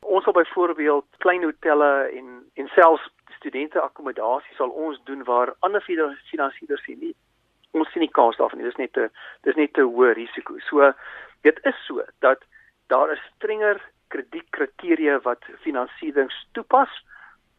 Ons 0.00 0.24
sal 0.24 0.32
byvoorbeeld 0.32 1.06
klein 1.18 1.42
hotelle 1.42 2.10
en 2.18 2.50
en 2.54 2.68
selfs 2.68 3.08
studente 3.36 3.80
akkommodasie 3.80 4.54
sal 4.54 4.68
ons 4.68 5.00
doen 5.04 5.24
waar 5.24 5.54
ander 5.58 5.80
finansiëerders 5.80 6.84
sien 6.84 6.98
nie. 6.98 7.14
Ons 7.70 7.90
sien 7.92 8.00
nie 8.00 8.16
kans 8.18 8.36
daarvan 8.36 8.58
nie. 8.58 8.66
Dis 8.66 8.82
net 8.84 8.96
'n 8.96 9.10
dis 9.42 9.54
net 9.54 9.78
'n 9.78 9.92
hoë 9.94 10.12
risiko. 10.12 10.58
So 10.58 10.92
dit 11.42 11.58
is 11.62 11.84
so 11.86 12.04
dat 12.18 12.40
daar 12.86 13.12
is 13.12 13.30
strenger 13.36 13.80
kredietkriteria 14.08 15.20
wat 15.20 15.44
finansiering 15.62 16.30
toepas 16.52 16.90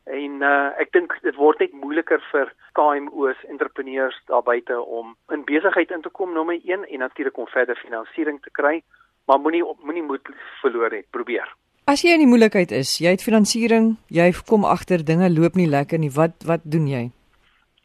En 0.09 0.41
uh, 0.41 0.71
ek 0.81 0.91
dink 0.95 1.13
dit 1.21 1.35
word 1.37 1.59
net 1.61 1.73
moeiliker 1.77 2.21
vir 2.31 2.49
KMO's, 2.77 3.37
entrepreneurs 3.53 4.17
daar 4.31 4.41
buite 4.43 4.79
om 4.81 5.13
in 5.29 5.45
besigheid 5.45 5.91
in 5.91 6.01
te 6.01 6.09
kom 6.09 6.33
nommer 6.33 6.57
1 6.57 6.87
en 6.89 6.99
natuurlik 7.05 7.37
om 7.37 7.47
verder 7.47 7.77
finansiering 7.77 8.41
te 8.41 8.49
kry, 8.51 8.81
maar 9.29 9.39
moenie 9.39 9.61
moenie 9.85 10.03
moed 10.03 10.33
verloor 10.61 10.91
het, 10.91 11.05
probeer. 11.13 11.45
As 11.85 12.01
jy 12.01 12.15
in 12.15 12.23
die 12.25 12.29
moeilikheid 12.29 12.71
is, 12.71 12.97
jy 13.01 13.13
het 13.13 13.25
finansiering, 13.25 13.95
jy 14.09 14.31
kom 14.49 14.65
agter 14.65 15.05
dinge 15.05 15.29
loop 15.29 15.57
nie 15.57 15.69
lekker 15.69 16.01
nie, 16.01 16.11
wat 16.17 16.45
wat 16.49 16.65
doen 16.65 16.87
jy? 16.89 17.09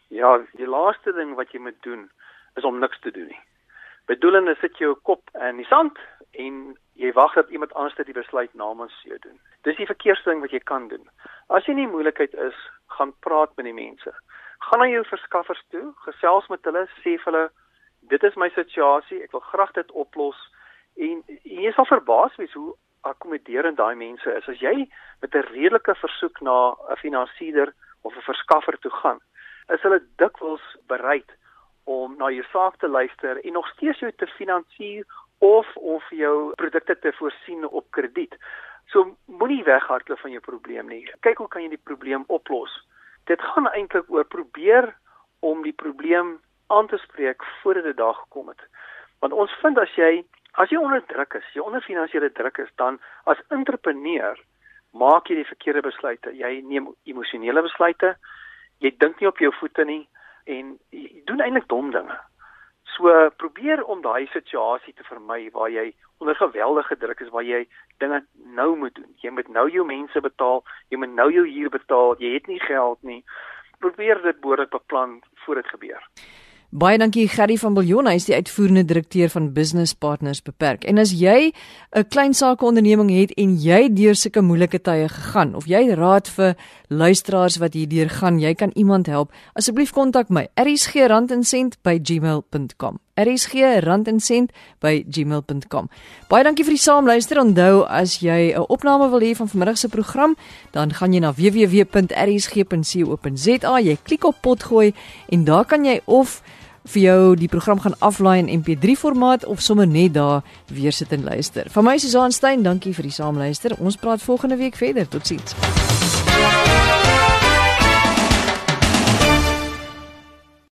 Ja, 0.09 0.38
die 0.57 0.68
laaste 0.68 1.12
ding 1.12 1.35
wat 1.37 1.52
jy 1.52 1.61
moet 1.61 1.79
doen 1.85 2.09
is 2.57 2.64
om 2.64 2.81
niks 2.81 3.00
te 3.05 3.12
doen 3.12 3.29
nie. 3.29 3.40
Bedoelende 4.07 4.55
sit 4.61 4.76
jou 4.79 4.94
kop 5.02 5.29
in 5.35 5.59
die 5.61 5.68
sand 5.68 5.98
en 6.38 6.76
jy 6.96 7.12
wag 7.12 7.35
dat 7.35 7.50
iemand 7.50 7.74
anders 7.74 7.96
dit 7.98 8.12
besluit 8.14 8.52
namens 8.55 8.94
jou 9.05 9.18
doen. 9.20 9.37
Dis 9.66 9.76
die 9.76 9.88
verkeerste 9.88 10.31
ding 10.31 10.40
wat 10.44 10.55
jy 10.55 10.61
kan 10.64 10.88
doen. 10.88 11.02
As 11.49 11.67
jy 11.67 11.75
nie 11.75 11.87
moeilikheid 11.87 12.35
is, 12.35 12.57
gaan 12.97 13.13
praat 13.21 13.53
met 13.57 13.69
die 13.69 13.77
mense. 13.77 14.13
Gaan 14.67 14.83
na 14.83 14.89
jou 14.91 15.05
verskaffers 15.07 15.63
toe, 15.71 15.93
gesels 16.07 16.49
met 16.49 16.65
hulle, 16.65 16.87
sê 17.03 17.17
vir 17.23 17.31
hulle 17.31 17.47
dit 18.11 18.23
is 18.23 18.37
my 18.37 18.49
situasie, 18.55 19.23
ek 19.23 19.33
wil 19.35 19.45
graag 19.51 19.73
dit 19.75 19.91
oplos 20.03 20.39
en 20.97 21.23
jy 21.45 21.73
sal 21.75 21.89
verbaas 21.91 22.37
wees 22.41 22.55
hoe 22.55 22.75
akkommoderend 23.07 23.79
daai 23.79 23.95
mense 23.99 24.37
is. 24.39 24.49
As 24.49 24.61
jy 24.63 24.89
met 25.23 25.35
'n 25.35 25.49
redelike 25.53 25.95
versoek 25.95 26.41
na 26.41 26.75
'n 26.91 26.97
finansiëerder 27.03 27.75
of 28.03 28.17
'n 28.17 28.29
verskaffer 28.31 28.79
toe 28.79 28.91
gaan, 28.91 29.21
is 29.75 29.83
hulle 29.83 30.01
dikwels 30.17 30.65
bereid 30.87 31.31
om 31.85 32.17
na 32.19 32.31
jou 32.31 32.45
saak 32.53 32.77
te 32.79 32.89
luister 32.89 33.45
en 33.45 33.53
nog 33.53 33.69
steeds 33.69 33.99
jou 33.99 34.13
te 34.13 34.27
finansier 34.27 35.05
of 35.39 35.77
of 35.77 36.03
jou 36.11 36.55
produkte 36.55 36.99
te 36.99 37.13
voorsien 37.13 37.69
op 37.69 37.91
krediet. 37.91 38.35
So 38.92 39.16
moenie 39.27 39.64
weghardloop 39.64 40.20
van 40.22 40.31
jou 40.31 40.42
probleem 40.42 40.88
nie. 40.88 41.03
Kyk 41.27 41.42
hoe 41.42 41.49
kan 41.49 41.64
jy 41.64 41.75
die 41.75 41.87
probleem 41.88 42.25
oplos? 42.27 42.72
Dit 43.27 43.42
gaan 43.42 43.66
eintlik 43.72 44.11
oor 44.12 44.25
probeer 44.25 44.92
om 45.40 45.62
die 45.66 45.75
probleem 45.75 46.37
aan 46.66 46.87
te 46.87 46.99
spreek 47.03 47.44
voordat 47.62 47.85
dit 47.85 47.96
daar 47.96 48.14
gekom 48.14 48.49
het. 48.49 48.62
Want 49.18 49.33
ons 49.33 49.53
vind 49.62 49.79
as 49.79 49.94
jy 49.99 50.25
as 50.57 50.70
jy 50.72 50.79
onder 50.81 51.03
druk 51.05 51.35
is, 51.37 51.49
jy 51.53 51.61
onder 51.61 51.83
finansiële 51.85 52.31
druk 52.33 52.59
is, 52.62 52.70
dan 52.81 52.96
as 53.29 53.40
entrepreneur 53.53 54.38
maak 54.96 55.29
jy 55.29 55.42
die 55.42 55.51
verkeerde 55.51 55.83
besluite. 55.85 56.33
Jy 56.33 56.62
neem 56.64 56.88
emosionele 57.05 57.62
besluite. 57.66 58.14
Jy 58.81 58.94
dink 59.03 59.20
nie 59.20 59.29
op 59.29 59.40
jou 59.42 59.53
voete 59.61 59.85
nie 59.85 60.07
en 60.46 60.77
jy 60.94 61.22
doen 61.29 61.42
eintlik 61.44 61.68
dom 61.68 61.90
dinge. 61.92 62.16
So 62.97 63.13
probeer 63.37 63.83
om 63.85 64.01
daai 64.03 64.27
situasie 64.33 64.95
te 64.97 65.05
vermy 65.05 65.51
waar 65.53 65.71
jy 65.71 65.91
onder 66.19 66.37
geweldige 66.37 66.97
druk 66.97 67.21
is 67.21 67.33
waar 67.35 67.45
jy 67.45 67.67
dinge 68.01 68.23
nou 68.57 68.71
moet 68.77 68.95
doen. 68.95 69.11
Jy 69.21 69.31
moet 69.37 69.49
nou 69.53 69.67
jou 69.71 69.85
mense 69.85 70.21
betaal, 70.21 70.63
jy 70.89 71.01
moet 71.03 71.13
nou 71.13 71.29
jou 71.33 71.45
huur 71.45 71.71
betaal, 71.71 72.17
jy 72.23 72.33
het 72.39 72.49
nie 72.49 72.61
geld 72.65 73.03
nie. 73.03 73.21
Probeer 73.85 74.23
dit 74.25 74.41
behoorlik 74.41 74.73
beplan 74.73 75.21
voor 75.45 75.61
dit 75.61 75.69
gebeur. 75.75 76.09
Baie 76.70 76.98
dankie 76.98 77.29
Gerry 77.31 77.55
van 77.62 77.74
Biljon, 77.76 78.09
hy 78.11 78.16
is 78.18 78.24
die 78.26 78.35
uitvoerende 78.35 78.83
direkteur 78.85 79.31
van 79.31 79.52
Business 79.55 79.94
Partners 79.94 80.42
Beperk. 80.42 80.83
En 80.90 80.98
as 80.98 81.12
jy 81.14 81.52
'n 81.94 82.05
klein 82.11 82.35
sakeonderneming 82.35 83.11
het 83.11 83.31
en 83.38 83.57
jy 83.57 83.92
deur 83.94 84.14
sulke 84.14 84.42
moeilike 84.42 84.83
tye 84.83 85.09
gegaan 85.09 85.55
of 85.55 85.66
jy 85.66 85.94
raad 85.94 86.29
vir 86.29 86.57
luisteraars 86.88 87.57
wat 87.59 87.74
hierdeur 87.74 88.09
gaan, 88.09 88.40
jy 88.40 88.55
kan 88.55 88.70
iemand 88.74 89.07
help, 89.07 89.33
asseblief 89.55 89.92
kontak 89.92 90.29
my. 90.29 90.48
erisgrandensent@gmail.com. 90.57 92.98
erisgrandensent@gmail.com. 93.16 95.88
Baie 96.29 96.44
dankie 96.44 96.64
vir 96.64 96.74
die 96.76 96.83
saamluister. 96.83 97.40
Onthou 97.40 97.85
as 97.88 98.18
jy 98.20 98.52
'n 98.55 98.64
opname 98.68 99.11
wil 99.11 99.20
hê 99.20 99.37
van 99.37 99.48
vanmiddag 99.48 99.79
se 99.79 99.88
program, 99.88 100.37
dan 100.72 100.92
gaan 100.92 101.12
jy 101.12 101.20
na 101.20 101.33
www.erisg.co.za. 101.33 103.79
Jy 103.79 103.96
klik 104.02 104.24
op 104.24 104.37
potgooi 104.40 104.94
en 105.29 105.44
daar 105.44 105.64
kan 105.64 105.85
jy 105.85 106.00
of 106.05 106.42
vir 106.87 107.02
jou 107.02 107.37
die 107.38 107.48
program 107.48 107.81
gaan 107.83 107.98
aflaai 107.98 108.38
in 108.38 108.61
MP3 108.61 108.96
formaat 108.98 109.44
of 109.44 109.61
sommer 109.61 109.87
net 109.87 110.14
daar 110.14 110.42
weer 110.66 110.92
sit 110.92 111.12
en 111.12 111.24
luister. 111.24 111.70
Van 111.70 111.85
my 111.85 111.98
Susan 111.98 112.33
Stein, 112.33 112.62
dankie 112.62 112.94
vir 112.94 113.02
die 113.02 113.14
saamluister. 113.14 113.76
Ons 113.79 113.96
praat 113.96 114.22
volgende 114.22 114.57
week 114.57 114.76
verder. 114.76 115.09
Totsiens. 115.09 115.55